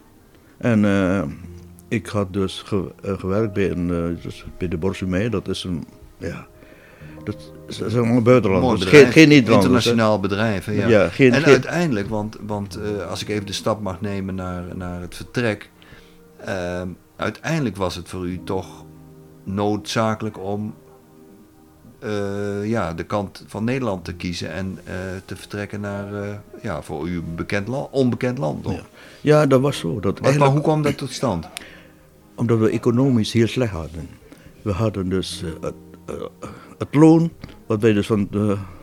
[0.57, 1.23] En uh,
[1.87, 5.83] ik had dus ge, gewerkt bij, een, dus bij de Borsumei, dat is een...
[6.17, 6.47] Ja,
[7.27, 8.79] dat is allemaal buitenlanders.
[8.79, 9.65] Dus geen, geen Nederlanders.
[9.65, 10.65] Internationaal bedrijf.
[10.65, 10.87] Ja.
[10.87, 14.63] ja geen, en uiteindelijk, want, want uh, als ik even de stap mag nemen naar,
[14.75, 15.69] naar het vertrek.
[16.47, 16.81] Uh,
[17.15, 18.85] uiteindelijk was het voor u toch
[19.43, 20.73] noodzakelijk om
[22.03, 24.79] uh, ja, de kant van Nederland te kiezen en
[25.25, 28.65] te vertrekken naar ja, voor u bekend land, onbekend land.
[28.65, 28.81] Ja.
[29.21, 29.99] ja, dat was zo.
[29.99, 31.47] Dat maar, maar hoe kwam dat tot stand?
[32.35, 34.09] Omdat we economisch heel slecht hadden.
[34.61, 35.43] We hadden dus
[36.77, 37.31] het loon
[37.65, 38.29] wat wij dus van,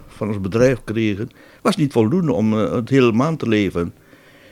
[0.07, 1.29] van ons bedrijf kregen,
[1.63, 3.95] was niet voldoende om uh, het hele maand te leven.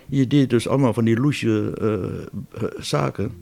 [0.09, 3.33] Je deed dus allemaal van die loesje uh, zaken.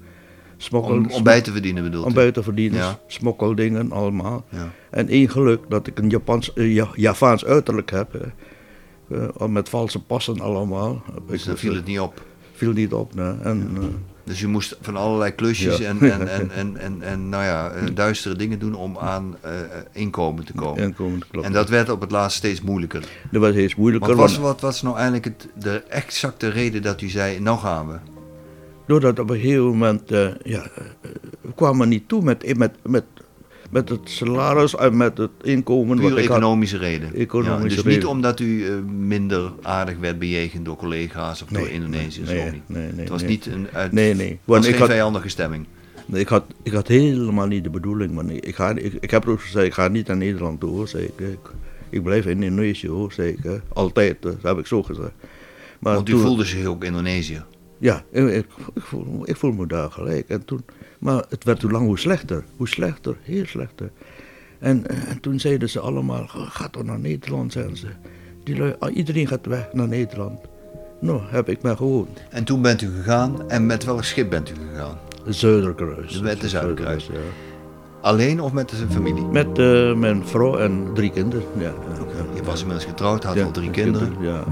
[0.57, 2.15] smokkel, Om, om bij te verdienen bedoelt om u?
[2.15, 3.01] buiten verdienen, Ja.
[3.07, 4.45] smokkeldingen allemaal.
[4.51, 4.73] Ja.
[4.91, 8.15] En één geluk dat ik een Japans, eh, Ja- Javaans uiterlijk heb.
[8.15, 11.03] eh, eh, met valse passen allemaal.
[11.27, 12.23] Dus ik dan dus, viel eh, het niet op.
[12.53, 13.15] viel niet op.
[13.15, 13.33] nee.
[13.43, 13.83] En, eh,
[14.25, 15.89] Dus je moest van allerlei klusjes Ja.
[15.89, 19.53] en, en, en, en, en, en nou ja, eh, duistere dingen doen om aan eh,
[19.93, 20.83] inkomen te komen.
[20.83, 21.47] en komen, klopt.
[21.47, 23.05] En dat werd op het laatst steeds moeilijker.
[23.31, 24.09] dat was eens moeilijker.
[24.09, 27.89] Wat was, wat was nou eigenlijk het, de exacte reden dat u zei, nou gaan
[27.89, 27.99] we?
[28.91, 33.05] Doordat op een gegeven moment, eh, ja, eh, we kwamen niet toe met, met, met,
[33.71, 35.97] met het salaris en met het inkomen.
[35.99, 36.37] Puur wat ik had.
[36.37, 37.15] economische reden.
[37.15, 37.93] Economische ja, dus reden.
[37.93, 42.29] niet omdat u eh, minder aardig werd bejegend door collega's of door Indonesiërs.
[42.29, 43.31] nee, nee, nee, het was nee.
[43.31, 44.29] niet een uit, Nee, nee.
[44.29, 45.67] het Want was geen had, vijandige stemming.
[46.07, 48.13] nee, ik, had, ik had helemaal niet de bedoeling.
[48.13, 48.31] Man.
[48.31, 51.05] Ik, ga, ik, ik heb ook gezegd, ik ga niet naar Nederland toe, hoor, zei
[51.05, 51.19] ik.
[51.29, 51.39] Ik,
[51.91, 53.39] ik blijf in Indonesië, hoor, zei ik.
[53.43, 53.57] hè.
[53.73, 55.13] Altijd, eh, dat heb ik zo gezegd.
[55.79, 57.43] Maar Want u toen- voelde zich ook Indonesië.
[57.81, 58.29] Ja, ik,
[58.75, 60.29] ik, voel, ik voel me daar gelijk.
[60.29, 60.65] En toen,
[60.99, 62.45] maar het werd hoe lang hoe slechter.
[62.57, 63.91] Hoe slechter, heel slechter.
[64.59, 67.89] En, en toen zeiden ze allemaal, ga toch naar Nederland, zeiden ze.
[68.45, 70.41] Die ah, iedereen gaat weg naar Nederland.
[71.01, 72.21] Nou, heb ik maar gewoond.
[72.31, 74.99] En toen bent u gegaan en met welk schip bent u gegaan?
[75.27, 76.21] Zuiderkruis.
[76.21, 77.07] Met de Zuiderkruis.
[77.07, 77.19] ja.
[78.01, 79.25] Alleen of met de familie?
[79.25, 81.45] Met eh, mijn vrouw en drie kinderen.
[81.59, 84.17] Ja, ja, Je was inmiddels getrouwd, had al drie kinderen.
[84.21, 84.45] Ja.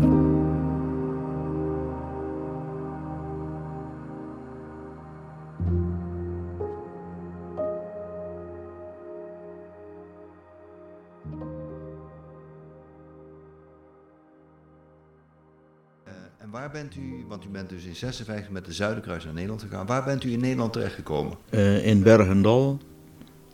[16.72, 19.86] Waar bent u, want u bent dus in 56 met de Zuiderkruis naar Nederland gegaan.
[19.86, 21.36] Waar bent u in Nederland terechtgekomen?
[21.50, 22.78] Eh, in Bergendal,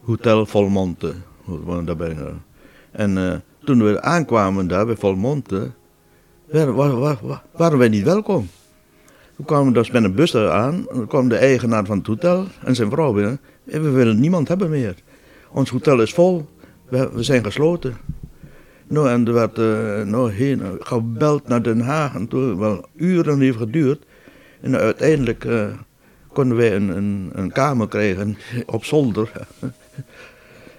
[0.03, 1.15] Hotel Volmonte.
[1.99, 2.27] Eh.
[2.91, 5.71] En eh, toen we aankwamen daar bij Volmonte,
[6.51, 8.49] waren, wa- wa- wa- waren wij niet welkom.
[9.37, 12.47] We kwamen dus met een bus daar aan, dan kwam de eigenaar van het hotel
[12.65, 13.41] en zijn vrouw binnen.
[13.67, 14.95] En we willen niemand hebben meer.
[15.51, 16.49] Ons hotel is vol,
[16.89, 17.97] we, we zijn gesloten.
[18.87, 22.85] Nou, en er werd eh, nou, heen, eh, gebeld naar Den Haag en toen wel
[22.97, 24.03] uren heeft geduurd.
[24.61, 25.67] En uiteindelijk eh,
[26.33, 29.31] konden wij een, een, een kamer krijgen op zolder.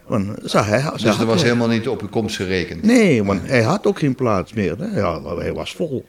[0.08, 2.84] Want, zag hij, Dus er was helemaal niet op uw komst gerekend.
[2.84, 4.78] Nee, want hij had ook geen plaats meer.
[4.78, 5.00] Hè.
[5.00, 6.06] Ja, maar hij was vol.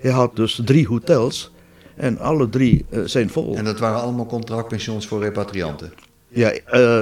[0.00, 1.52] Hij had dus drie hotels
[1.96, 3.56] en alle drie zijn vol.
[3.56, 5.92] En dat waren allemaal contractpensions voor repatrianten.
[6.28, 6.52] Ja,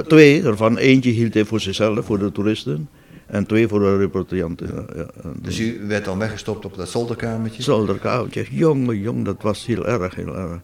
[0.03, 0.77] twee ervan.
[0.77, 2.89] Eentje hield hij voor zichzelf, voor de toeristen.
[3.27, 4.87] En twee voor de repatrianten.
[4.97, 5.07] Ja,
[5.39, 7.63] Dus u werd dan weggestopt op dat zolderkamertje.
[7.63, 8.47] Zolderkamertje.
[8.51, 10.61] Jongen, jong, dat was heel erg, heel erg.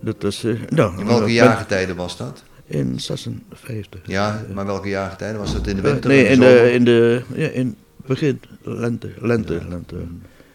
[0.00, 2.42] Dat is, eh, nou, In welke eh, jaargetijden was dat?
[2.66, 4.00] In 56.
[4.04, 5.66] Ja, maar welke jaargetijden was dat?
[5.66, 6.10] In de Eh, winter?
[6.10, 9.96] nee, of in de, in de ja, in begin lente, lente, lente.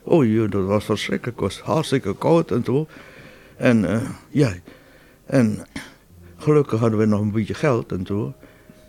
[0.03, 1.39] Oh joh, dat was verschrikkelijk.
[1.39, 2.87] Het was hartstikke koud en zo.
[3.57, 4.53] En eh, ja,
[5.25, 5.59] en
[6.37, 8.33] gelukkig hadden we nog een beetje geld en zo.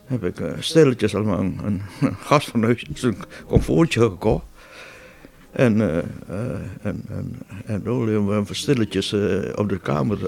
[0.05, 2.63] Heb ik eh, stilletjes allemaal een, een, een
[3.03, 4.45] een comfortje gekocht.
[5.51, 5.97] En, eh,
[6.83, 9.13] en, en, en olie hebben we stilletjes
[9.55, 10.19] op de kamer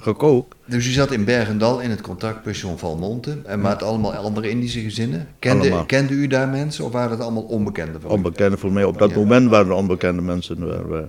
[0.00, 0.54] gekookt.
[0.64, 3.38] Dus u zat in Bergendal in het contractpension Valmonte.
[3.44, 5.28] En met allemaal andere Indische gezinnen.
[5.38, 5.84] Kende, Allemaal.
[5.84, 8.14] kende u daar mensen of waren het allemaal onbekenden van u?
[8.14, 8.84] Onbekende voor mij.
[8.84, 9.16] Op dat Ja.
[9.16, 10.88] moment waren er onbekende mensen.
[10.90, 11.08] We,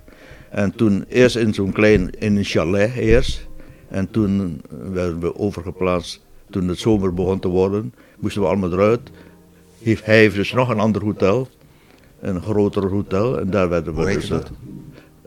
[0.49, 3.47] en toen eerst in zo'n klein, in een chalet eerst.
[3.87, 6.21] En toen werden we overgeplaatst.
[6.49, 9.09] Toen het zomer begon te worden, moesten we allemaal eruit.
[9.81, 11.47] Heeft, hij heeft dus nog een ander hotel.
[12.19, 13.39] Een groter hotel.
[13.39, 14.27] En daar werden we Hoe dus...
[14.27, 14.51] dat?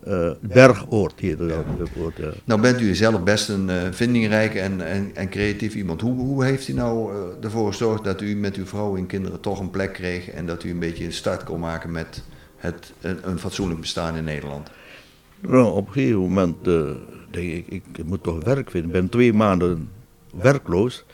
[0.05, 1.77] eh, Bergoord heette dat.
[1.79, 2.31] Bergoord, ja.
[2.45, 6.01] Nou bent u zelf best een eh, vindingrijk en, en, en creatief iemand.
[6.01, 9.41] Hoe, hoe heeft u nou eh, ervoor gezorgd dat u met uw vrouw en kinderen
[9.41, 10.31] toch een plek kreeg...
[10.31, 12.23] en dat u een beetje een start kon maken met
[12.57, 14.71] het, een, een fatsoenlijk bestaan in Nederland?
[15.41, 16.91] Nou, op een gegeven moment uh,
[17.31, 18.91] denk ik, ik moet toch werk vinden.
[18.91, 19.89] Ik ben twee maanden
[20.41, 21.05] werkloos.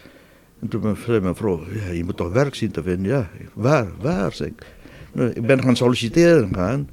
[0.60, 3.10] En toen zei mijn vrouw, ja, je moet toch werk zien te vinden.
[3.10, 4.66] Ja, waar, waar, zeg ik.
[5.12, 6.88] Nou, ben gaan solliciteren gaan.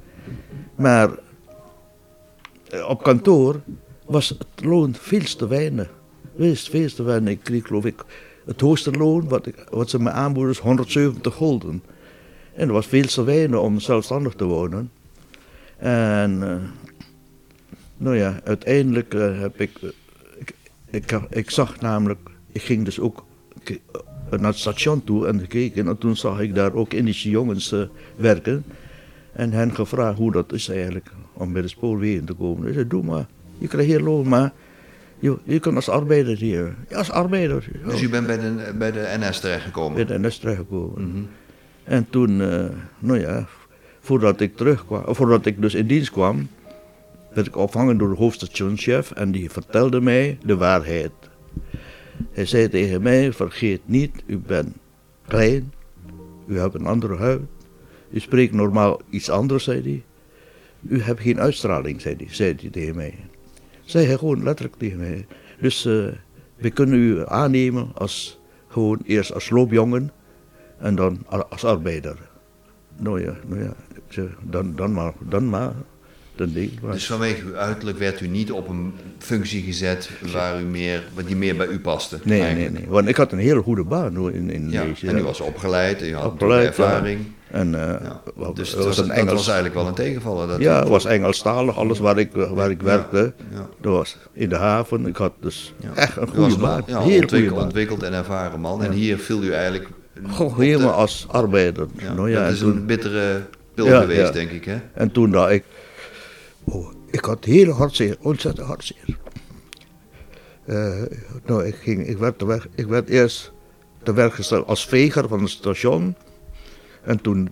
[0.76, 1.10] Maar
[2.74, 3.60] uh, op kantoor
[4.04, 5.90] was het loon veel te weinig.
[6.34, 7.32] Wees, veel te weinig.
[7.32, 8.04] Ik kreeg geloof ik
[8.46, 11.82] het hoogste loon wat, wat ze me aanboden is 170 gulden.
[12.54, 14.90] En dat was veel te weinig om zelfstandig te wonen.
[15.76, 16.56] En uh,
[17.96, 19.78] nou ja, uiteindelijk uh, heb ik,
[20.38, 20.54] ik,
[20.90, 23.24] ik, ik, zag namelijk, ik ging dus ook
[24.30, 27.74] naar het station toe en gekeken en toen zag ik daar ook Indische jongens
[28.16, 28.64] werken.
[29.32, 32.68] En hen gevraagd hoe dat is eigenlijk om bij de spoorwegen te komen.
[32.68, 33.26] Ik zei, doe maar,
[33.58, 34.52] je krijgt hier loon, maar
[35.18, 36.74] je, je kunt als arbeider hier.
[36.88, 37.68] Ja, als arbeider.
[37.82, 37.90] Ja.
[37.90, 40.06] Dus u bent bij de, bij de NS terechtgekomen?
[40.06, 41.02] Bij de NS terechtgekomen.
[41.02, 41.28] Mm -hmm.
[41.84, 42.36] En toen,
[42.98, 43.46] nou ja,
[44.00, 46.48] voordat ik terugkwam, voordat ik dus in dienst kwam,
[47.34, 51.12] werd ik opgehangen door de hoofdstationchef en die vertelde mij de waarheid.
[52.30, 54.76] Hij zei tegen mij, vergeet niet, u bent
[55.26, 55.72] klein,
[56.46, 57.40] u hebt een andere huid,
[58.10, 60.02] u spreekt normaal iets anders, zei hij.
[60.88, 63.14] U hebt geen uitstraling, zei hij, zei hij tegen mij.
[63.84, 65.26] Zei hij gewoon letterlijk tegen mij.
[65.60, 66.08] Dus uh,
[66.56, 70.10] we kunnen u aannemen als gewoon eerst als loopjongen
[70.78, 72.18] en dan als arbeider.
[72.96, 73.74] Nou ja, nou ja,
[74.42, 75.74] dan, dan maar, dan maar.
[76.90, 81.36] Dus vanwege uw uiterlijk werd u niet op een functie gezet waar u meer, die
[81.36, 82.18] meer bij u paste?
[82.22, 82.84] Nee, nee, nee.
[82.88, 85.06] Want ik had een hele goede baan in, in ja, deze.
[85.06, 87.20] En u was opgeleid, u had opgeleid, ervaring.
[87.50, 87.94] En, uh,
[88.36, 88.52] ja.
[88.54, 89.26] Dus het was, een Engels...
[89.26, 90.48] dat was eigenlijk wel een tegenvaller.
[90.48, 93.32] Dat ja, het was Engelstalig, alles waar ik, waar ik werkte.
[93.52, 93.68] Ja.
[93.80, 95.06] Dat was in de haven.
[95.06, 96.82] Ik had dus echt een goede baan.
[96.86, 98.84] Ja, Heel ontwikkeld, ontwikkeld en ervaren man.
[98.84, 99.88] En hier viel u eigenlijk...
[100.30, 101.86] Goh, helemaal als arbeider.
[102.16, 103.42] Nou, ja, dat is een bittere
[103.74, 104.64] pil geweest, denk ik.
[104.64, 104.76] Hè?
[104.94, 105.64] En toen dat ik
[106.68, 109.18] Oh, ik had heel hartzeer, ontzettend hartzeer.
[110.66, 111.02] Uh,
[111.46, 113.52] nou, ik, ging, ik, werd weg, ik werd eerst
[114.02, 116.16] te werk gesteld als veger van het station.
[117.02, 117.50] En toen,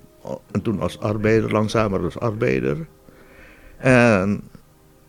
[0.50, 2.86] en toen als arbeider, langzamer als arbeider.
[3.76, 4.40] En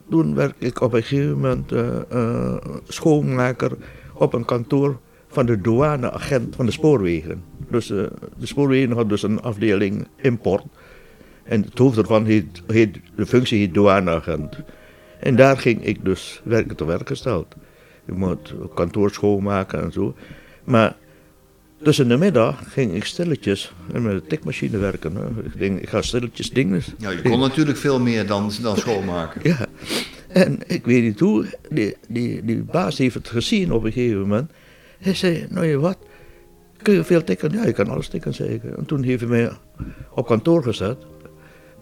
[0.10, 3.72] toen werd ik op een gegeven moment uh, uh, schoonmaker
[4.13, 7.44] op een kantoor van de douaneagent van de spoorwegen.
[7.70, 10.63] Dus de spoorwegen had dus een afdeling import.
[11.45, 14.58] En het hoofd ervan heet, heet de functie heet douaneagent.
[15.19, 17.55] En daar ging ik dus werken te werk gesteld.
[18.05, 20.15] Ik moet kantoor schoonmaken en zo.
[20.63, 20.95] Maar
[21.84, 25.15] tussen de middag ging ik stilletjes met de tikmachine werken.
[25.15, 25.43] Hè.
[25.43, 26.81] Ik denk, ik ga stilletjes dingen.
[26.97, 29.41] Ja, je kon natuurlijk veel meer dan, dan schoonmaken.
[29.43, 29.65] Ja.
[30.27, 34.19] En ik weet niet hoe, die, die, die baas heeft het gezien op een gegeven
[34.19, 34.51] moment.
[34.99, 35.97] Hij zei, nou je wat,
[36.81, 37.51] kun je veel tikken?
[37.51, 38.77] Ja, je kan alles tikken zeker.
[38.77, 39.51] En toen heeft hij mij
[40.12, 40.97] op kantoor gezet.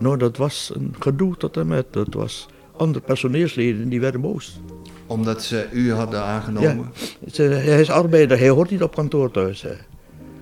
[0.04, 1.86] Nou, dat was een gedoe tot en met.
[1.92, 4.60] Dat was andere personeelsleden die werden boos.
[5.08, 6.92] Omdat ze u hadden aangenomen?
[7.26, 9.62] Ja, hij is arbeider, hij hoort niet op kantoor thuis.
[9.62, 9.74] Hè.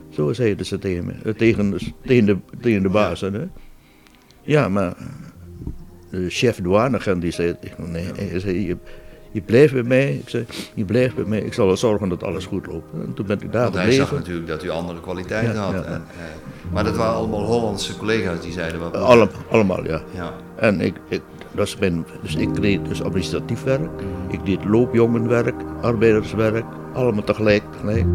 [0.10, 3.20] Zo zeiden ze tegen me, eh, tegen, tegen, de, tegen de baas.
[3.20, 3.32] Ja.
[3.32, 3.46] Hè.
[4.42, 4.96] ja, maar
[6.10, 8.78] de chef douanegent die zei, nee, hij zei, je,
[9.32, 10.14] je blijft bij mij.
[10.14, 11.40] Ik zei, je blijft bij mij.
[11.40, 12.94] Ik zal er zorgen dat alles goed loopt.
[12.94, 15.74] En toen ben ik daar Want hij zag natuurlijk dat u andere kwaliteiten had.
[15.74, 18.96] En, eh, maar dat waren allemaal Hollandse collega's die zeiden wat.
[18.96, 20.02] Allemaal, allemaal, ja.
[20.14, 20.34] ja.
[20.56, 24.02] En ik, ik, dat is mijn, dus ik deed dus administratief werk.
[24.30, 26.66] Ik deed loopjongenwerk, arbeiderswerk.
[26.94, 27.64] Allemaal tegelijk.
[27.72, 28.06] tegelijk.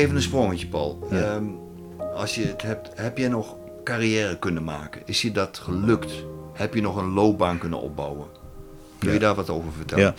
[0.00, 1.08] Even een sprongetje, Paul.
[1.10, 1.44] Ehm,
[2.14, 5.02] als je het hebt, heb je nog carrière kunnen maken?
[5.04, 6.24] Is je dat gelukt?
[6.52, 8.26] Heb je nog een loopbaan kunnen opbouwen?
[8.98, 10.04] Kun je daar wat over vertellen?
[10.04, 10.14] Ja,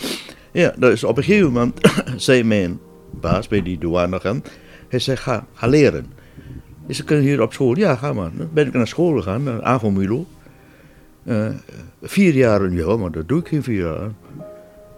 [0.51, 1.79] ja dus op een gegeven moment
[2.15, 2.79] zei mijn
[3.11, 4.49] baas bij die douaneagent,
[4.87, 6.13] hij zei ga, ga leren.
[6.87, 7.77] Is ze kunnen hier op school?
[7.77, 8.31] Ja, ga maar.
[8.33, 10.25] Dan ben ik naar school gegaan, naar AVO
[11.23, 11.49] Uh,
[12.01, 14.11] vier jaar, ja, maar dat doe ik geen vier jaar.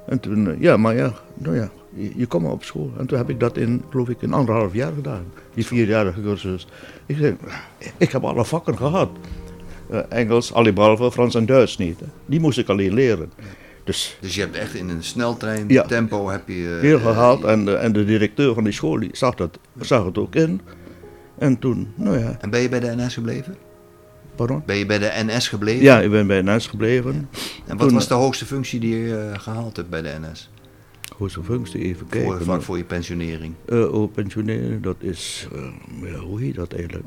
[0.05, 2.91] En toen, eh, ja, maar ja, nou ja, je, je komt op school.
[2.97, 5.25] En toen heb ik dat in, geloof ik, in anderhalf jaar gedaan.
[5.53, 6.67] Die vierjarige cursus.
[7.05, 7.33] Ik zeg,
[7.97, 9.09] ik heb alle vakken gehad.
[9.91, 11.99] Uh, Engels, behalve Frans en Duits niet.
[12.25, 13.31] Die moest ik alleen leren.
[13.83, 16.53] Dus, dus je hebt echt in een sneltrein ja, tempo heb je...
[16.53, 17.43] Uh, heel gehaald.
[17.43, 20.61] En de, en de directeur van die school die zag, dat, zag het ook in.
[21.37, 22.37] En toen, nou ja.
[22.41, 23.57] En ben je bij de NS gebleven?
[24.35, 24.63] Pardon?
[24.65, 25.83] Ben je bij de NS gebleven?
[25.83, 27.29] Ja, ik ben bij de NS gebleven.
[27.65, 30.49] En wat was de hoogste functie die je uh, gehaald hebt bij de NS?
[31.17, 32.43] Hoogste functie, even kijken.
[32.43, 33.53] Voor, voor je pensionering?
[33.65, 37.05] Uh, oh, pensionering, dat is, uh, ja, hoe heet dat eigenlijk?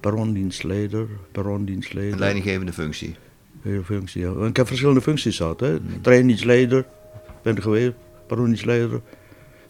[0.00, 2.12] Perrondienstleider, perrondienstleider.
[2.12, 3.16] Een leidinggevende functie?
[3.60, 4.46] Hele functie, ja.
[4.46, 5.78] Ik heb verschillende functies gehad, hè.
[6.00, 6.84] Treindienstleider
[7.42, 7.92] ben ik geweest,
[8.26, 9.00] perrondienstleider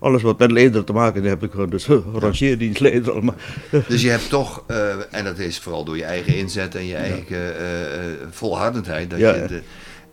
[0.03, 3.25] alles wat met lederen te maken heeft, heb ik gewoon dus rangeerdienstleider.
[3.25, 3.35] Maar.
[3.89, 6.95] Dus je hebt toch, uh, en dat is vooral door je eigen inzet en je
[6.95, 9.11] eigen uh, volhardendheid.
[9.11, 9.63] Dat je de,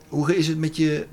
[0.08, 1.06] hoe is het met je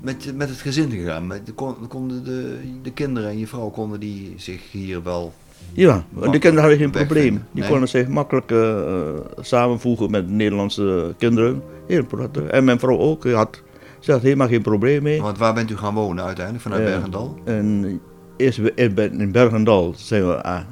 [0.00, 1.26] met, met het gezin gegaan?
[1.26, 1.40] Met,
[1.88, 5.32] konden de, de kinderen en je vrouw konden die zich hier wel.
[5.72, 7.44] Ja, de kinderen hadden geen probleem.
[7.50, 9.08] Die konden zich makkelijk uh,
[9.40, 11.62] samenvoegen met de Nederlandse kinderen.
[11.86, 12.44] Heel prettig.
[12.44, 13.30] En mijn vrouw ook.
[13.30, 13.62] Had,
[13.98, 15.22] ze had helemaal geen probleem mee.
[15.22, 16.64] Want waar bent u gaan wonen uiteindelijk?
[16.64, 17.38] Vanuit Bergendal?
[17.44, 18.00] En
[18.36, 20.64] eerst in Bergendal zijn we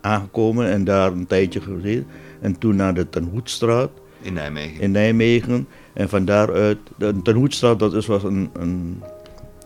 [0.00, 2.06] aangekomen en daar een tijdje gezeten.
[2.40, 3.90] En toen naar de Ten Hoedstraat.
[4.20, 4.80] In Nijmegen.
[4.80, 5.68] In Nijmegen.
[5.92, 9.02] En van daaruit, de Ten Hoedstraat, dat is, was een, een,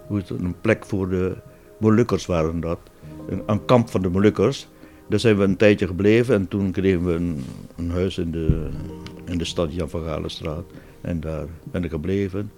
[0.06, 1.36] hoe het, een plek voor de
[1.78, 2.78] Molukkers waren dat.
[3.28, 4.68] Een, een, kamp van de Molukkers.
[5.08, 7.44] Daar zijn we een tijdje gebleven en toen kregen we een,
[7.76, 8.68] een huis in de,
[9.24, 10.64] in de stad Jan van Galenstraat.
[11.00, 12.50] En daar ben ik gebleven.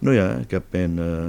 [0.00, 0.98] Nou ja, ik heb mijn...
[0.98, 1.28] eh,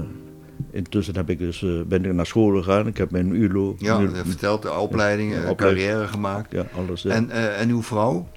[0.72, 2.88] intussen heb ik dus, eh, ben ik naar school gegaan.
[2.88, 3.76] Ik heb mijn ULO...
[3.78, 5.86] Ja, ULO je vertelt de opleidingen, Ja, eh, opleiding.
[5.86, 6.52] carrière gemaakt.
[6.52, 7.06] ja, alles.
[7.06, 8.28] En, eh, en uw vrouw,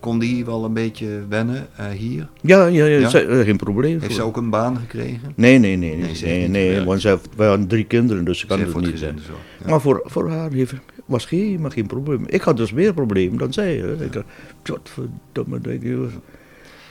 [0.00, 2.28] kon die wel een beetje wennen hier?
[2.40, 3.08] ja, ja,
[3.42, 4.00] geen probleem.
[4.00, 5.32] Heeft ze ook een baan gekregen?
[5.34, 5.96] Nee, nee, nee.
[5.96, 8.82] Nee, Nee, ze want heeft, wij hadden drie kinderen, dus ze kan Ze het voor
[8.82, 9.18] niet zijn.
[9.66, 10.74] Maar voor, voor haar heeft,
[11.06, 12.24] was geen, maar geen probleem.
[12.26, 13.76] Ik had dus meer problemen dan zij.
[13.76, 13.92] Hè.
[13.92, 14.12] Ik,
[15.62, 16.08] denk ik.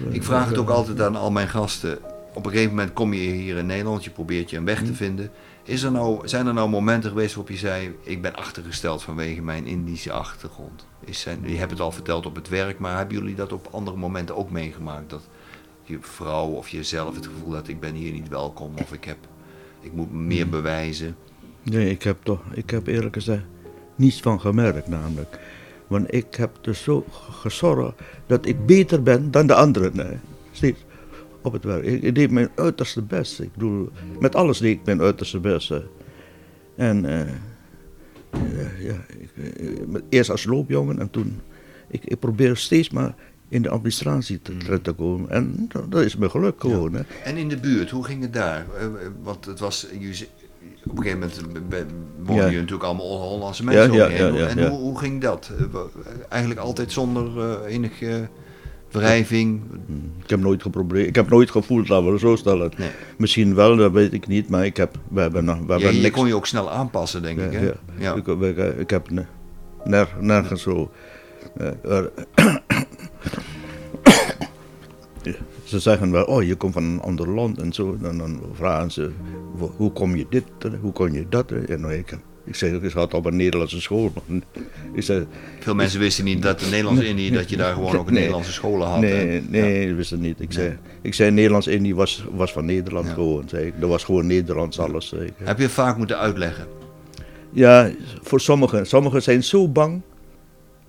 [0.10, 1.98] Ik vraag het ook altijd aan al mijn gasten.
[2.34, 4.86] Op een gegeven moment kom je hier in Nederland, je probeert je een weg Hm.
[4.86, 5.32] te vinden.
[5.64, 9.42] Is er nou, zijn er nou momenten geweest waarop je zei: Ik ben achtergesteld vanwege
[9.42, 10.86] mijn Indische achtergrond?
[11.06, 13.68] Is zijn, je hebt het al verteld op het werk, maar hebben jullie dat op
[13.72, 15.10] andere momenten ook meegemaakt?
[15.10, 15.22] Dat
[15.84, 19.18] je vrouw of jezelf het gevoel had: Ik ben hier niet welkom of ik, heb,
[19.82, 20.50] ik moet me meer Hm.
[20.50, 21.16] bewijzen?
[21.64, 23.44] Nee, ik heb toch, ik heb eerlijk gezegd
[23.96, 25.40] niets van gemerkt namelijk.
[25.88, 27.94] Want ik heb dus zo gezorgd
[28.26, 30.22] dat ik beter ben dan de anderen.
[30.52, 30.80] Steeds
[31.42, 31.84] op het werk.
[31.84, 33.40] Ik, ik deed mijn uiterste best.
[33.40, 35.70] Ik bedoel, met alles deed ik mijn uiterste best.
[35.70, 35.82] hè.
[36.76, 37.28] En eh,
[38.32, 41.40] ja, ja, ik, eh, eerst als loopjongen en toen.
[41.88, 43.16] Ik, ik probeer steeds maar
[43.50, 45.30] in de administratie te, terecht te komen.
[45.30, 46.94] En dat, is me gelukt gewoon.
[46.94, 47.02] Hè.
[47.24, 48.66] En in de buurt, hoe ging het daar?
[48.78, 49.86] Eh, eh, Want het was,
[50.86, 51.42] op een gegeven moment
[52.24, 52.50] wonen Ja.
[52.50, 54.68] je natuurlijk allemaal Hollandse mensen Ja, ja, en.
[54.70, 55.52] Hoe, hoe ging dat?
[55.60, 55.80] Eh,
[56.30, 58.30] Eigenlijk altijd zonder eh, enige
[58.92, 59.62] wrijving?
[60.24, 61.08] Ik heb nooit geprobeerd.
[61.08, 62.72] Ik heb nooit gevoeld, laten we zo stellen.
[62.78, 62.90] Nee.
[63.18, 65.96] Misschien wel, dat weet ik niet, maar ik heb, we hebben, nog- we Ja, hebben
[65.96, 66.16] je niks.
[66.16, 67.52] kon je ook snel aanpassen, denk Ja, ik.
[67.52, 67.66] Hè?
[67.66, 67.74] ja.
[67.98, 68.14] Ja.
[68.16, 69.26] Ik, ik, ik heb ne-
[69.84, 70.92] ner, nergens zo.
[71.58, 72.00] eh,
[75.64, 77.98] ze zeggen wel, oh je komt van een ander land en zo.
[78.04, 79.12] En dan vragen ze,
[79.56, 81.52] "Wo- hoe kom je dit, en hoe kon je dat?
[81.52, 84.14] En ik, ik zeg, ik zat op een Nederlandse school.
[84.94, 85.24] Ik zeg,
[85.60, 88.16] Veel mensen wisten niet dat de Nederlands-Indië, dat je daar gewoon ook een Nee.
[88.20, 89.00] Nederlandse scholen had.
[89.00, 89.42] nee, hè?
[89.48, 90.40] nee, dat het niet.
[90.42, 93.14] Ik zei, ik zei Nederlands-Indië was, was van Nederland Ja.
[93.14, 93.44] gewoon.
[93.50, 93.74] Zei ik.
[93.80, 95.08] Dat was gewoon Nederlands alles.
[95.08, 95.34] Zei ik.
[95.40, 95.46] Ja.
[95.46, 96.66] Heb je vaak moeten uitleggen?
[97.54, 98.86] Ja, voor sommigen.
[98.88, 100.02] Sommigen zijn zo bang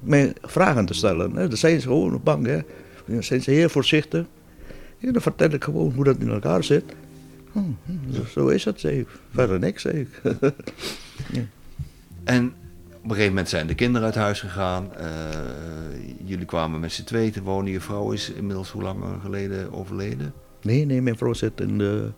[0.00, 1.36] mij vragen te stellen.
[1.36, 1.48] Hè.
[1.48, 2.46] Dan zijn ze gewoon bang.
[2.46, 2.58] Hè.
[3.06, 4.24] Dan zijn ze heel voorzichtig.
[4.98, 6.84] Ja, dan vertel ik gewoon hoe dat in elkaar zit.
[7.52, 9.06] Hm, hm, zo, zo is het, zeg ik.
[9.34, 10.08] Verder niks, zeg ik.
[12.24, 12.46] En
[12.96, 14.94] op een gegeven moment zijn de kinderen uit huis gegaan.
[14.94, 15.06] Eh,
[16.24, 17.72] jullie kwamen met z'n tweeën te wonen.
[17.72, 20.32] Je vrouw is inmiddels hoe lang geleden overleden?
[20.62, 22.10] nee, nee, mijn vrouw zit in, de,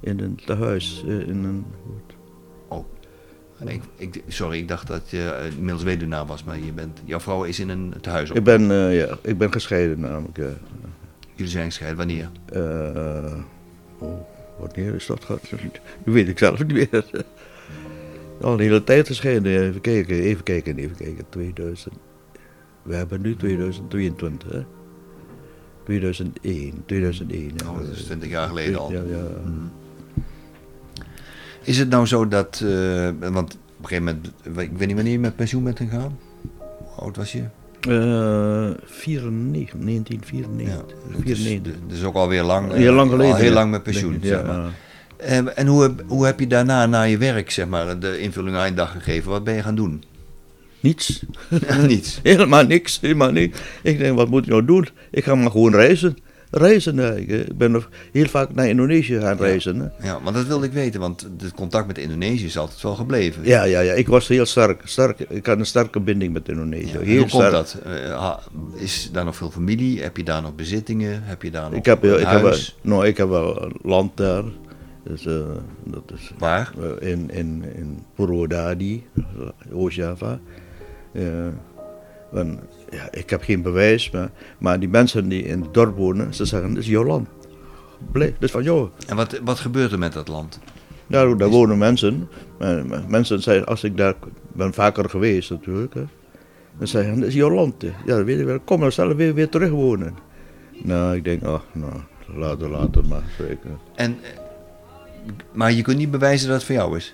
[0.00, 1.04] in een tehuis.
[1.06, 1.64] eh, In een,
[2.68, 2.84] Oh.
[3.66, 7.20] Ik, ik, sorry, ik dacht dat je eh, inmiddels weduwnaar was, maar je bent, jouw
[7.20, 8.30] vrouw is in een tehuis.
[8.30, 8.36] Op.
[8.36, 10.36] ik, ben, ja, ik ben gescheiden namelijk.
[10.36, 10.48] ja.
[11.34, 12.30] Jullie zijn gescheiden, wanneer?
[13.98, 14.20] Oh,
[14.58, 15.40] wanneer is dat gehad?
[15.50, 15.60] Dat
[16.14, 17.04] weet ik zelf niet meer.
[18.40, 19.62] Al een hele tijd gescheiden.
[19.62, 21.24] Even kijken, even kijken, even kijken.
[21.28, 21.94] 2000.
[22.82, 24.64] We hebben nu 2022, hè?
[25.84, 27.52] 2001, 2001.
[27.56, 27.70] ja.
[27.70, 28.92] Oh, dat is 20 jaar geleden al.
[28.92, 29.24] Ja, ja.
[31.62, 35.12] Is het nou zo dat, eh, want op een gegeven moment, ik weet niet wanneer
[35.12, 36.18] je met pensioen bent gegaan?
[36.78, 37.42] Hoe oud was je?
[37.80, 40.96] Eh, 94, 1994.
[41.24, 41.74] dus, 94.
[41.88, 43.32] dus ook alweer lang, eh, Heel lang geleden.
[43.32, 43.54] al heel ja.
[43.54, 44.18] lang met pensioen.
[44.22, 44.70] Zeg maar.
[45.16, 48.56] En, en hoe, heb, hoe heb je daarna, na je werk, zeg maar, de invulling
[48.56, 49.30] aan je dag gegeven?
[49.30, 50.02] Wat ben je gaan doen?
[50.80, 51.22] Niets.
[51.86, 52.20] Niets.
[52.22, 53.58] Helemaal niks, helemaal niks.
[53.82, 54.88] Ik denk, wat moet ik nou doen?
[55.10, 56.16] Ik ga maar gewoon reizen.
[56.50, 59.78] Reizen, ik eh, ben nog heel vaak naar Indonesië gaan reizen.
[59.78, 60.06] Hè.
[60.06, 63.44] Ja, maar dat wilde ik weten, want het contact met Indonesië is altijd wel gebleven.
[63.44, 65.20] Ja, ja, ja, ik was heel sterk, sterk.
[65.20, 66.92] Ik had een sterke binding met Indonesië.
[66.92, 67.50] Ja, heel hoe komt sterk.
[67.50, 67.78] dat?
[67.84, 68.36] Eh,
[68.74, 70.02] is daar nog veel familie?
[70.02, 71.22] Heb je daar nog bezittingen?
[71.24, 72.76] Heb je daar nog Ik heb, ik, heb, huis?
[72.80, 74.44] nou, ik heb wel land daar.
[75.08, 75.34] Dus, eh,
[75.84, 76.72] dat is Waar?
[77.00, 79.06] eh, in, in, in Purwodadi,
[79.72, 80.38] Oost-Java.
[81.12, 81.46] Eh,
[82.90, 86.44] ja, ik heb geen bewijs, maar, maar die mensen die in het dorp wonen, ze
[86.44, 87.28] zeggen, dit is jouw land.
[88.12, 88.88] Blijf, dit is van jou.
[89.06, 90.58] En wat, wat gebeurt er met dat land?
[91.06, 92.28] Daar, daar wonen mensen.
[93.08, 94.14] Mensen zeggen, als ik daar
[94.52, 95.94] ben vaker geweest natuurlijk.
[95.94, 96.04] Hè,
[96.78, 97.82] dan zeggen ze, dat is jouw land.
[97.82, 98.60] Ja, dat weet ik wel.
[98.60, 100.14] Kom dan zelf weer, weer terug wonen.
[100.82, 101.92] Nou, ik denk, ach, nou,
[102.34, 103.22] later, later maar.
[103.38, 103.70] Zeker.
[103.94, 104.44] En, eh,
[105.52, 107.12] maar je kunt niet bewijzen dat het voor jou is.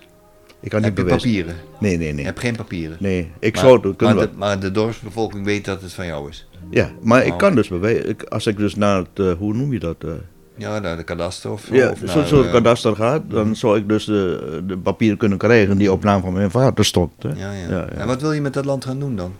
[0.60, 1.28] Ik kan niet Heb je bewijzen.
[1.30, 1.54] papieren?
[1.80, 2.24] Nee, nee, Je nee.
[2.24, 2.96] hebt geen papieren.
[3.00, 4.16] Nee, ik maar, zou het kunnen.
[4.16, 6.48] maar, de, maar de dorpsbevolking weet dat het van jou is.
[6.70, 8.16] Ja, maar ik Oh, kan dus bewijzen.
[8.28, 9.96] Als ik dus naar het, eh, hoe noem je dat?
[9.98, 10.10] eh,
[10.56, 13.88] Ja, naar de kadaster of, ja, of naar, soort eh, kadaster gaat, dan zou ik
[13.88, 17.12] dus de, de papieren kunnen krijgen die op naam van mijn vader stond.
[17.22, 17.28] Hè.
[17.28, 17.86] Ja, ja.
[17.88, 19.32] En wat wil je met dat land gaan doen dan?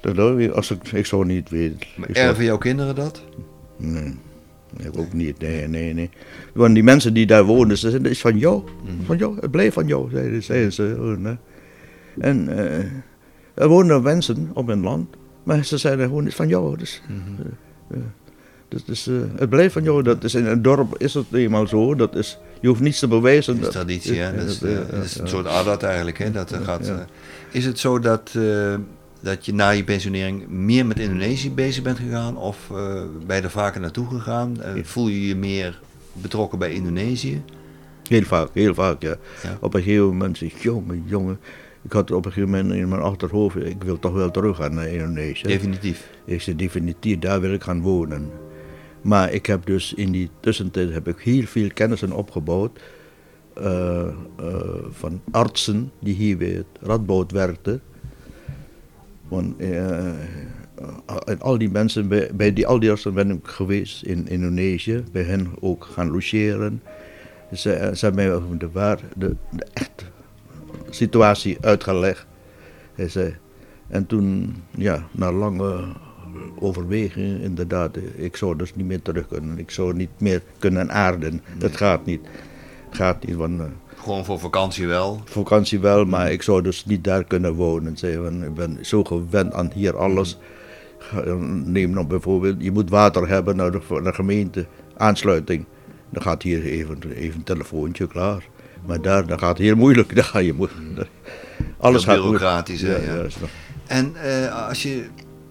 [0.00, 1.78] Dat Als ik, ik zou niet weten.
[2.06, 3.22] Ik zou- Erven jouw kinderen dat?
[3.76, 4.16] Nee,
[4.76, 5.38] ik ook niet.
[5.38, 6.10] Nee, nee, nee.
[6.54, 8.62] Want die mensen die daar wonen, ze zeggen, het is van jou.
[8.84, 9.04] Mhm.
[9.04, 11.16] Van jou, het bleef van jou, zeiden, zeiden ze.
[11.22, 11.34] hè.
[12.20, 12.84] En eh,
[13.54, 16.76] er wonen mensen op hun land, maar ze zeiden gewoon, het is van jou.
[16.76, 17.02] Dus,
[18.68, 20.02] Dat is, uh, het blijft van jou.
[20.02, 21.94] Dat is in een dorp is het eenmaal zo.
[21.94, 23.56] Dat is, je hoeft niets te bewijzen.
[23.56, 24.36] Dat is traditie, hè?
[24.36, 26.18] Dat is, dat is een soort adat eigenlijk.
[26.18, 26.30] Hè?
[26.30, 26.92] Dat gaat,
[27.50, 28.74] is het zo dat, uh,
[29.20, 32.36] dat je na je pensionering meer met Indonesië bezig bent gegaan?
[32.36, 34.56] Of uh, ben je er vaker naartoe gegaan?
[34.82, 35.80] voel je je meer
[36.12, 37.42] betrokken bij Indonesië?
[38.08, 39.16] Heel vaak, heel vaak, ja.
[39.60, 41.38] Op een gegeven moment zeg ik, jongen, jongen.
[41.82, 44.74] Ik had op een gegeven moment in mijn achterhoofd, ik wil toch wel terug gaan
[44.74, 45.46] naar Indonesië.
[45.46, 46.10] Definitief?
[46.24, 48.30] Ik zei, definitief, daar wil ik gaan wonen.
[49.02, 52.80] Maar ik heb dus in die tussentijd heb ik heel veel kennissen opgebouwd.
[53.58, 54.08] Uh,
[54.90, 57.82] van artsen die hier bij het Radboud werkten.
[59.30, 60.08] Want, uh,
[61.24, 65.04] en al die mensen, bij, bij, die, al die artsen ben ik geweest in Indonesië.
[65.12, 66.82] Bij hen ook gaan logeren.
[67.52, 70.04] Ze, ze hebben mij de, waar, de, de echte
[70.90, 72.26] situatie uitgelegd.
[72.94, 73.36] Hij zei,
[73.88, 75.84] en toen, ja, na lange
[76.58, 79.58] overwegingen, inderdaad, ik zou dus niet meer terug kunnen.
[79.58, 81.42] Ik zou niet meer kunnen aarden.
[81.58, 82.20] Dat gaat niet.
[82.90, 83.60] Gaat niet, want...
[84.02, 85.22] Gewoon voor vakantie wel?
[85.24, 87.96] Vakantie wel, maar ik zou dus niet daar kunnen wonen.
[88.42, 90.38] Ik ben zo gewend aan hier alles.
[91.64, 95.64] Neem nog bijvoorbeeld, je moet water hebben naar de, naar de gemeente, aansluiting.
[96.10, 98.48] Dan gaat hier even, even een telefoontje klaar.
[98.86, 100.14] Maar daar dan gaat het heel moeilijk.
[100.16, 100.68] Daar ga je
[101.78, 102.80] Alles gaat bureaucratisch.
[102.80, 103.26] Ja, ja.
[103.86, 105.04] En uh, als je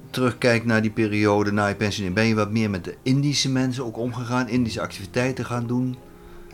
[0.09, 3.85] terugkijkt naar die periode na je pensionering, ben je wat meer met de Indische mensen
[3.85, 5.95] ook omgegaan, Indische activiteiten gaan doen?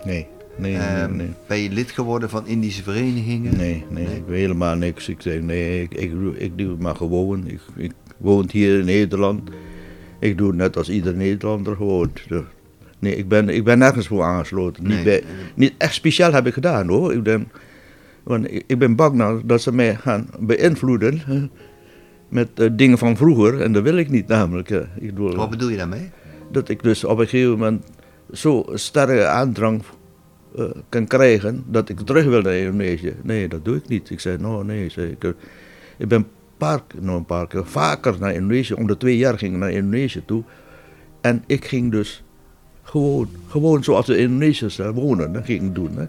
[0.04, 0.28] Nee.
[0.58, 3.58] Nee, nee, ehm, nee, Ben je lid geworden van Indische verenigingen?
[3.58, 5.10] Nee, nee, ik weet helemaal niks.
[5.10, 7.47] Ik zeg nee, ik, ik, ik doe het maar gewoon.
[7.47, 9.49] Ik, ik woon hier in Nederland.
[10.20, 12.12] Ik doe het net als ieder Nederlander gewoon.
[12.99, 14.88] Nee, ik ben, ik ben nergens voor aangesloten.
[14.88, 15.24] Niet, bij,
[15.56, 17.14] niet echt speciaal heb ik gedaan hoor.
[17.14, 17.51] Ik ben,
[18.24, 21.22] want ik, ben bang nou dat ze mij gaan beïnvloeden
[22.30, 23.62] met uh, dingen van vroeger.
[23.62, 24.70] En dat wil ik niet namelijk.
[24.70, 26.10] Uh, ik bedoel, Wat bedoel je daarmee?
[26.51, 27.86] Dat ik dus op een gegeven moment
[28.32, 29.82] zo sterke aandrang
[30.56, 33.16] uh, kan krijgen dat ik terug wil naar Indonesië.
[33.24, 34.10] Nee, dat doe ik niet.
[34.10, 35.34] Ik zei, nou nee, zei ik,
[35.97, 36.28] ik ben
[36.58, 38.74] paar, nou een paar keer vaker naar Indonesië.
[38.74, 40.43] Om de twee jaar ging ik naar Indonesië toe.
[41.22, 42.24] En ik ging dus
[42.84, 45.97] gewoon, gewoon zoals de Indonesiërs daar wonen, dat ging ik doen.
[45.97, 46.06] Hè.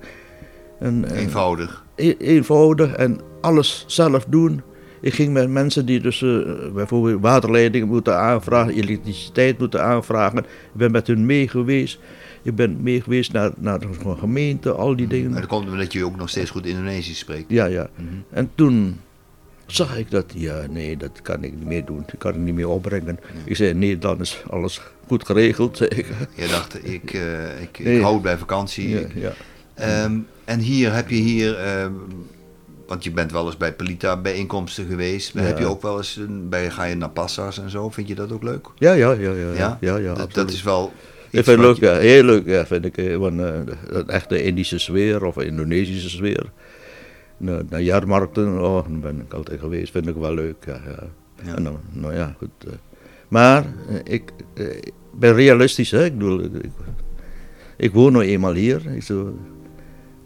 [0.78, 1.84] En, eenvoudig.
[1.94, 4.62] E eenvoudig en alles zelf doen.
[5.00, 10.38] Ik ging met mensen die dus uh, bijvoorbeeld waterleidingen moeten aanvragen, elektriciteit moeten aanvragen.
[10.38, 11.98] Ik ben met hun mee geweest.
[12.46, 13.88] Ik ben mee geweest naar, naar de
[14.18, 15.34] gemeente, al die dingen.
[15.34, 17.44] En dat komt omdat je ook nog steeds goed Indonesisch spreekt.
[17.48, 17.88] Ja, ja.
[17.94, 18.14] Mhm.
[18.30, 19.00] En toen
[19.66, 22.02] zag ik dat, ja, nee, dat kan ik niet meer doen.
[22.06, 23.18] Dat kan ik niet meer opbrengen.
[23.44, 25.76] Ik zei, nee, dan is alles goed geregeld.
[25.76, 26.06] Zei ik.
[26.34, 28.88] Je dacht, ik, uh, ik, ik houd bij vakantie.
[28.88, 29.32] Ja, ja.
[29.74, 31.86] Ehm, en hier heb je hier, uh,
[32.86, 35.32] want je bent wel eens bij Pelita bijeenkomsten geweest.
[35.32, 35.40] Ja.
[35.40, 37.90] Heb je ook wel eens, bij, ga je naar Passas en zo?
[37.90, 38.68] Vind je dat ook leuk?
[38.78, 39.32] Ja, ja, ja.
[39.32, 39.96] ja, ja?
[39.96, 40.92] ja, dat, is wel...
[41.36, 42.96] Ik vind het leuk, ja, heel leuk, ja, vind ik.
[42.96, 43.58] Eh, want, uh,
[44.06, 46.52] echte Indische sfeer of Indonesische sfeer
[47.36, 50.64] naar, naar jaarmarkten, oh, daar ben ik altijd geweest, vind ik wel leuk.
[51.44, 52.66] Ja, nou, nou ja, goed.
[52.66, 52.72] Uh.
[53.28, 53.64] Maar
[54.04, 54.22] ik,
[55.12, 56.04] ben realistisch, hè?
[56.04, 56.50] Ik, bedoel, ik,
[57.76, 58.94] ik woon nou eenmaal hier.
[58.94, 59.38] Ik, zo,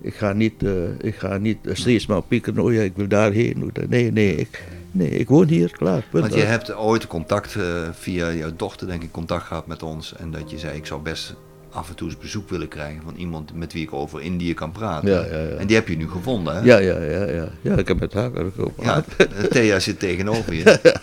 [0.00, 0.64] ik ga niet,
[1.00, 3.72] ik ga niet steeds maar pieken, oh ja, ik wil daarheen.
[3.88, 6.04] Nee, nee, ik, nee, ik woon hier, klaar.
[6.10, 7.56] Want je hebt ooit contact
[7.92, 10.14] via jouw dochter, denk ik, contact gehad met ons.
[10.16, 11.34] En dat je zei, ik zou best
[11.72, 14.72] af en toe eens bezoek willen krijgen van iemand met wie ik over Indië kan
[14.72, 15.10] praten.
[15.10, 15.56] Ja, ja, ja.
[15.56, 16.60] En die heb je nu gevonden, hè?
[16.60, 17.24] Ja, ja, ja.
[17.24, 19.06] Ja, ja ik heb met haar gepraat.
[19.18, 20.78] Ja, Thea zit tegenover je.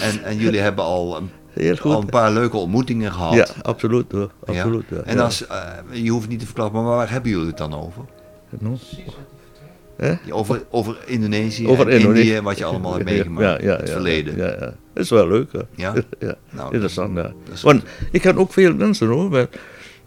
[0.00, 1.92] En, en jullie hebben al een, Heel goed.
[1.92, 3.34] al een paar leuke ontmoetingen gehad.
[3.34, 4.12] Ja, absoluut.
[4.12, 4.30] Hoor.
[4.44, 4.96] absoluut ja.
[4.96, 8.02] En als, uh, je hoeft niet te verklappen, maar waar hebben jullie het dan over?
[8.58, 8.78] No.
[10.30, 12.28] Over, over Indonesië over en Indonesië.
[12.28, 14.36] Indië, wat je allemaal hebt meegemaakt in het verleden.
[14.36, 14.74] Ja, ja.
[14.92, 15.52] Dat is wel leuk.
[15.52, 15.60] Hè.
[15.74, 15.94] Ja?
[16.18, 16.34] ja.
[16.50, 17.32] Nou, Interessant, ja.
[17.62, 19.48] Want ik kan ook veel mensen hoor,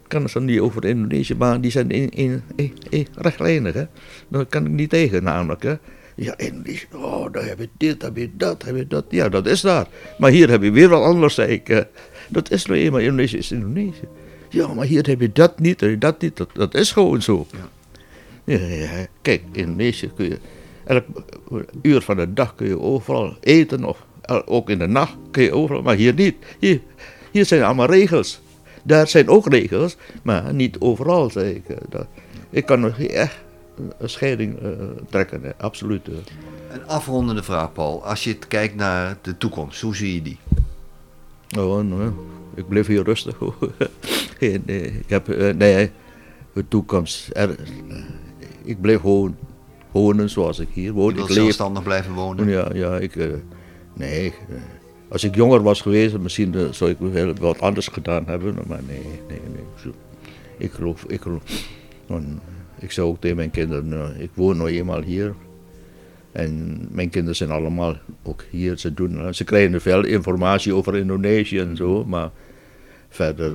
[0.08, 3.74] kan ze niet over Indonesië, maar die zijn in, in, in, in rechtlijnig.
[3.74, 3.84] Hè.
[4.28, 5.64] Daar kan ik niet tegen namelijk.
[5.64, 5.76] Hè.
[6.16, 9.06] Ja, Indonesië, oh, daar heb je dit, heb je dat, heb je dat.
[9.10, 9.88] Ja, dat is daar.
[10.18, 11.88] Maar hier heb je weer wat anders, zei ik.
[12.30, 14.08] Dat is nou eenmaal, Indonesië is Indonesië.
[14.50, 16.38] Ja, maar hier heb je dat niet, heb je dat niet.
[16.38, 17.48] Dat, dat is gewoon zo.
[17.52, 17.70] Ja.
[18.50, 19.06] Ja, ja.
[19.22, 20.38] Kijk, in Indonesië kun je
[20.86, 21.06] elk
[21.82, 23.84] uur van de dag kun je overal eten.
[23.84, 24.06] Of
[24.46, 26.36] ook in de nacht kun je overal, maar hier niet.
[26.60, 26.82] Hier,
[27.32, 28.42] hier zijn allemaal regels.
[28.84, 31.64] Daar zijn ook regels, maar niet overal, zeg ik.
[31.90, 32.08] Dat,
[32.50, 33.38] ik kan nog echt
[33.98, 34.70] een scheiding uh,
[35.10, 36.08] trekken, hè, absoluut.
[36.70, 38.06] Een afrondende vraag, Paul.
[38.06, 40.38] Als je kijkt naar de toekomst, hoe zie je die?
[41.58, 42.12] Oh, nou,
[42.54, 43.40] ik blijf hier rustig.
[44.40, 45.92] nee, ik heb, nee,
[46.54, 47.30] de toekomst.
[47.34, 47.56] Er,
[48.70, 49.36] ik blijf gewoon
[49.92, 51.16] wonen zoals ik hier woon.
[51.16, 52.50] Je ik zelfstandig blijven wonen?
[52.50, 53.16] Ja, ja ik,
[53.94, 54.34] nee,
[55.08, 58.58] Als ik jonger was geweest, misschien eh, zou ik wel wat anders gedaan hebben.
[58.68, 59.94] Maar nee, nee, nee.
[60.58, 61.42] Ik geloof, ik geloof.
[62.80, 65.34] ik zou ook tegen mijn kinderen, eh, ik woon nou eenmaal hier.
[66.32, 68.78] En mijn kinderen zijn allemaal ook hier.
[68.78, 72.30] Ze, doen, eh, ze krijgen veel informatie over Indonesië en zo, maar
[73.10, 73.54] verder.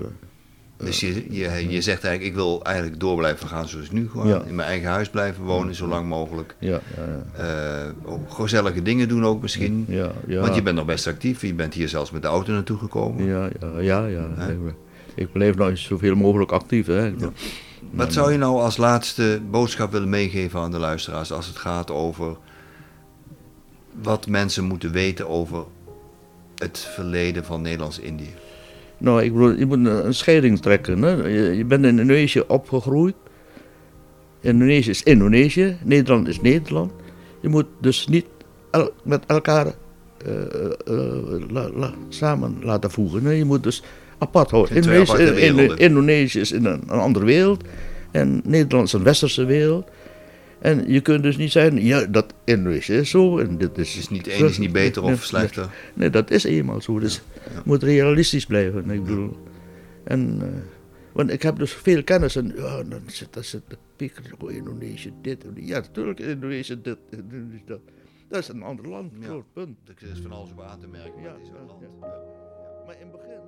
[0.76, 4.08] Dus je, je, je zegt eigenlijk, ik wil eigenlijk door blijven gaan zoals nu.
[4.10, 4.42] Gewoon Ja.
[4.46, 6.56] in mijn eigen huis blijven wonen, zo lang mogelijk.
[6.58, 7.02] Ja, ja,
[7.36, 7.84] ja.
[7.84, 9.84] Eh, ook gezellige dingen doen ook misschien.
[9.88, 10.40] ja, ja.
[10.40, 11.42] Want je bent nog best actief.
[11.42, 13.24] Je bent hier zelfs met de auto naartoe gekomen.
[13.24, 13.48] Ja,
[13.80, 14.26] ja, ja.
[15.14, 16.86] Ik, blijf nog zoveel mogelijk actief.
[16.86, 17.12] Hè.
[17.90, 21.90] Wat zou je nou als laatste boodschap willen meegeven aan de luisteraars als het gaat
[21.90, 22.36] over
[24.02, 25.64] wat mensen moeten weten over
[26.54, 28.34] het verleden van Nederlands-Indië?
[29.04, 31.02] Nou, ik bedoel, je moet een scheiding trekken.
[31.02, 31.10] Hè.
[31.10, 33.14] Je, je bent in Indonesië opgegroeid.
[34.40, 36.92] Indonesië is Indonesië, Nederland is Nederland.
[37.40, 38.26] Je moet dus niet
[38.70, 40.42] el- met elkaar eh,
[40.86, 43.24] eh, la- la- samen laten voegen.
[43.24, 43.30] hè.
[43.30, 43.82] Je moet dus
[44.18, 44.76] apart houden.
[44.76, 45.76] Indonesië, in-.
[45.78, 47.64] Indonesië is in een, een andere wereld
[48.10, 49.88] en Nederland is een westerse wereld.
[50.58, 54.08] En je kunt dus niet zeggen, ja, dat Indonesië is zo en dit is...
[54.10, 55.66] Niet, één is niet beter Nee, of slechter.
[55.94, 56.98] Nee, dat is eenmaal zo.
[56.98, 57.33] Dus ja.
[57.64, 58.90] Moet realistisch blijven.
[58.90, 59.36] Ik bedoel.
[60.04, 60.48] En, eh,
[61.12, 64.52] want ik heb dus veel kennis en ja, dan zit, dan zit de pieker, oh,
[64.52, 65.44] Indonesië dit.
[65.54, 67.80] Ja, natuurlijk Indonesië dit, Indonesië dat.
[68.28, 69.26] Dat is een ander land, Ja.
[69.26, 69.76] groot punt.
[69.88, 71.80] Er is van alles op aan te merken, maar Ja, het is een land.
[72.00, 72.08] ja.
[72.86, 73.42] Maar in het begin...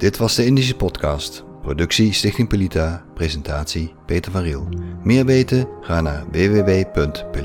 [0.00, 1.44] Dit was de Indische Podcast.
[1.62, 3.04] Productie Stichting Pelita.
[3.14, 4.68] Presentatie Peter van Riel.
[5.02, 5.68] Meer weten?
[5.80, 7.38] Ga naar www.pelita.nl